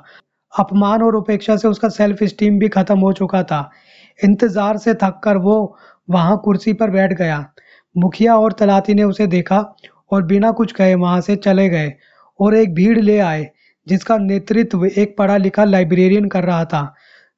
अपमान 0.52 1.02
और 1.02 1.16
उपेक्षा 1.16 1.56
से 1.56 1.68
उसका 1.68 1.88
सेल्फ 1.88 2.22
स्टीम 2.24 2.58
भी 2.58 2.68
खत्म 2.68 2.98
हो 2.98 3.12
चुका 3.12 3.42
था। 3.42 3.70
इंतज़ार 4.18 4.76
से 4.76 4.94
थक 4.94 5.20
कर 5.24 5.36
वो 5.36 5.76
वहाँ 6.08 6.40
कुर्सी 6.44 6.72
पर 6.72 6.90
बैठ 6.90 7.12
गया। 7.12 7.44
मुखिया 7.96 8.36
और 8.36 8.52
तलाती 8.52 8.94
ने 8.94 9.04
उसे 9.04 9.26
देखा 9.26 9.58
और 10.12 10.22
बिना 10.22 10.50
कुछ 10.50 10.72
कहे 10.72 10.94
वहाँ 10.94 11.20
से 11.20 11.36
चले 11.36 11.68
गए 11.68 11.92
और 12.40 12.54
एक 12.54 12.74
भीड़ 12.74 12.98
ले 12.98 13.18
आए, 13.18 13.48
जिसका 13.86 14.16
नेतृत्व 14.18 14.84
एक 14.86 15.14
पढ़ा 15.18 15.36
लिखा 15.36 15.64
लाइब्रेरियन 15.64 16.28
कर 16.28 16.44
रहा 16.44 16.64
था, 16.64 16.94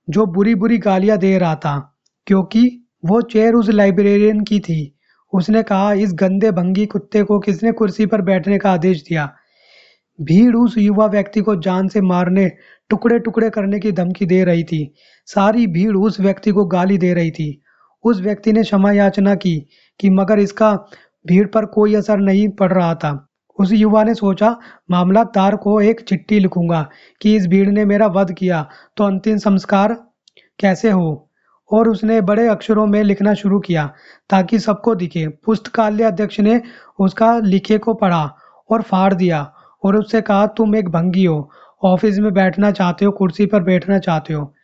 जो 0.09 0.27
बुरी 0.27 0.55
बुरी 0.55 0.79
गालियाँ 0.79 1.19
दे 1.19 1.37
रहा 1.39 1.55
था, 1.55 1.95
क्योंकि 2.27 2.81
वो 3.05 3.21
चेयर 3.23 3.55
उस 3.55 3.69
लाइब्रेरियन 3.71 4.41
की 4.41 4.61
थी। 4.61 4.91
उसने 5.33 5.63
कहा, 5.63 5.93
इस 5.93 6.13
गंदे, 6.15 6.51
भंगी 6.51 6.87
कुत्ते 6.87 7.23
को 7.23 7.39
किसने 7.39 7.73
कुर्सी 7.73 8.07
पर 8.07 8.21
बैठने 8.23 8.59
का 8.59 8.73
आदेश 8.73 9.03
दिया? 9.03 9.25
भीड़ 10.19 10.55
उस 10.57 10.75
युवा 10.79 11.07
व्यक्ति 11.07 11.41
को 11.41 11.55
जान 11.57 11.89
से 11.89 12.01
मारने 12.01 12.49
टुकड़े 12.91 13.19
टुकड़े 13.19 13.51
करने 13.51 13.79
की 13.81 13.93
धमकी 13.93 14.27
दे 14.27 14.43
रही 14.45 14.65
थी। 14.65 14.95
सारी 15.27 15.67
भीड़ 15.67 15.97
उस 15.97 16.21
व्यक्ति 16.21 16.51
को 16.51 16.65
गाली 16.65 16.99
दे 16.99 17.13
रही 17.15 17.31
थी। 17.31 17.61
उस 18.05 18.21
व्यक्ति 18.21 18.53
ने 18.53 18.63
क्षमा 18.63 18.93
याचना 18.93 19.35
की 19.35 19.57
कि 20.01 20.11
मगर 20.11 20.39
इसका 20.39 20.73
भीड़ 21.27 21.47
पर 21.47 21.67
कोई 21.67 21.95
असर 21.95 22.19
नहीं 22.19 22.49
पड़ 22.49 22.73
रहा 22.73 22.95
था। 22.95 23.29
उस 23.59 23.73
युवा 23.73 24.03
ने 24.05 24.15
सोचा 24.15 24.57
मामलादार 24.91 25.57
को 25.57 25.81
एक 25.81 26.01
चिट्ठी 26.01 26.39
लिखूँगा 26.39 26.89
कि 27.21 27.35
इस 27.37 27.47
भीड़ 27.47 27.69
ने 27.69 27.85
मेरा 27.85 28.07
वध 28.07 28.33
किया 28.33 28.67
तो 28.97 29.05
अंतिम 29.05 29.37
संस्कार 29.37 29.97
कैसे 30.59 30.91
हो? 30.91 31.31
और 31.71 31.89
उसने 31.89 32.21
बड़े 32.21 32.47
अक्षरों 32.49 32.87
में 32.87 33.03
लिखना 33.03 33.35
शुरू 33.35 33.59
किया 33.61 33.87
ताकि 34.31 34.59
सबको 34.59 34.95
दिखे। 34.95 35.27
पुस्तकालय 35.45 36.05
अध्यक्ष 36.05 36.41
ने 36.41 36.61
उसका 37.01 37.39
लिखे 37.39 37.79
को 37.79 37.95
पढ़ा 37.95 38.25
और 38.71 38.83
फाड़ 38.83 39.15
दिया। 39.15 39.54
और 39.85 39.97
उससे 39.97 40.21
कहा, 40.21 40.47
तुम 40.47 40.77
एक 40.77 40.89
भंगी 40.89 41.25
हो, 41.25 41.51
ऑफ़िस 41.85 42.19
में 42.19 42.33
बैठना 42.35 42.71
चाहते 42.71 43.05
हो, 43.05 43.13
कुर्सी 43.13 43.47
पर 43.47 43.63
बैठना 43.63 43.99
चाहते 43.99 44.35
हो। 44.35 44.55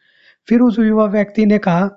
फिर 0.48 0.60
उस 0.60 0.78
युवा 0.78 1.04
व्यक्ति 1.04 1.46
ने 1.46 1.58
कहा, 1.58 1.90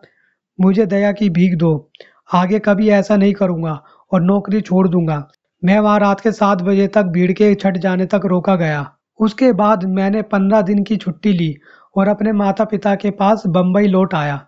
मुझे 0.61 0.85
दया 0.85 1.11
की 1.11 1.29
भीख 1.29 1.55
दो, 1.55 1.91
आगे 2.33 2.59
कभी 2.59 2.89
ऐसा 2.89 3.15
नहीं 3.15 3.33
करूँगा 3.33 3.83
और 4.11 4.21
नौकरी 4.21 4.61
छोड़ 4.61 4.87
दूँगा। 4.87 5.27
मैं 5.63 5.79
वहाँ 5.79 5.99
रात 5.99 6.19
के 6.19 6.31
सात 6.31 6.61
बजे 6.61 6.87
तक 6.87 7.03
भीड़ 7.03 7.31
के 7.31 7.55
छठ 7.55 7.77
जाने 7.77 8.05
तक 8.05 8.21
रोका 8.25 8.55
गया। 8.55 8.93
उसके 9.19 9.51
बाद 9.51 9.83
मैंने 9.83 10.21
पंद्रह 10.21 10.61
दिन 10.61 10.83
की 10.83 10.97
छुट्टी 10.97 11.33
ली 11.33 11.55
और 11.97 12.07
अपने 12.07 12.31
माता 12.31 12.65
पिता 12.65 12.95
के 12.95 13.11
पास 13.11 13.43
बम्बई 13.47 13.87
लौट 13.87 14.15
आया। 14.15 14.47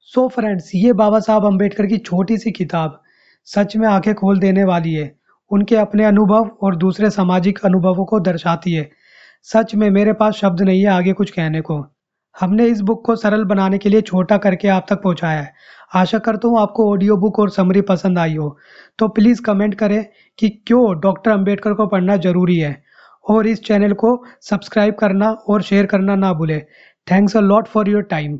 सो 0.00 0.26
so 0.26 0.34
फ्रेंड्स 0.34 0.70
ये 0.74 0.92
बाबा 0.92 1.20
साहब 1.20 1.44
अंबेडकर 1.44 1.86
की 1.86 1.98
छोटी 1.98 2.38
सी 2.38 2.50
किताब 2.50 3.02
सच 3.44 3.76
में 3.76 3.88
आँखें 3.88 4.14
खोल 4.14 4.38
देने 4.38 4.64
वाली 4.64 4.94
है। 4.94 5.15
उनके 5.50 5.76
अपने 5.76 6.04
अनुभव 6.04 6.50
और 6.62 6.76
दूसरे 6.76 7.10
सामाजिक 7.10 7.58
अनुभवों 7.64 8.04
को 8.04 8.20
दर्शाती 8.20 8.72
है। 8.72 8.88
सच 9.42 9.74
में 9.74 9.90
मेरे 9.90 10.12
पास 10.12 10.34
शब्द 10.34 10.60
नहीं 10.60 10.80
है 10.80 10.88
आगे 10.88 11.12
कुछ 11.12 11.30
कहने 11.30 11.60
को। 11.60 11.84
हमने 12.36 12.66
इस 12.66 12.80
बुक 12.80 13.04
को 13.06 13.16
सरल 13.16 13.44
बनाने 13.44 13.78
के 13.78 13.88
लिए 13.88 14.00
छोटा 14.00 14.36
करके 14.36 14.68
आप 14.68 14.86
तक 14.90 15.02
पहुँचाया 15.02 15.40
है। 15.40 15.52
आशा 15.94 16.18
करता 16.18 16.48
हूँ 16.48 16.60
आपको 16.60 16.90
ऑडियो 16.92 17.16
बुक 17.16 17.38
और 17.38 17.50
समरी 17.50 17.80
पसंद 17.80 18.18
आई 18.18 18.34
हो। 18.36 18.58
तो 18.98 19.08
प्लीज़ 19.08 19.42
कमेंट 19.42 19.74
करें 19.74 20.04
कि 20.38 20.48
क्यों 20.48 20.98
डॉक्टर 21.00 21.30
अंबेडकर 21.30 21.74
को 21.74 21.86
पढ़ना 21.86 22.16
ज़रूरी 22.16 22.56
है। 22.56 22.82
और 23.30 23.46
इस 23.46 23.62
चैनल 23.62 23.92
को 23.92 24.24
सब्सक्राइब 24.40 24.94
करना 24.94 25.30
और 25.30 25.62
शेयर 25.62 25.86
करना 25.86 26.14
ना 26.14 26.32
भूलें। 26.32 26.60
Thanks 27.06 27.36
a 27.36 27.40
lot 27.40 27.68
for 27.68 27.88
your 27.88 28.02
time 28.02 28.38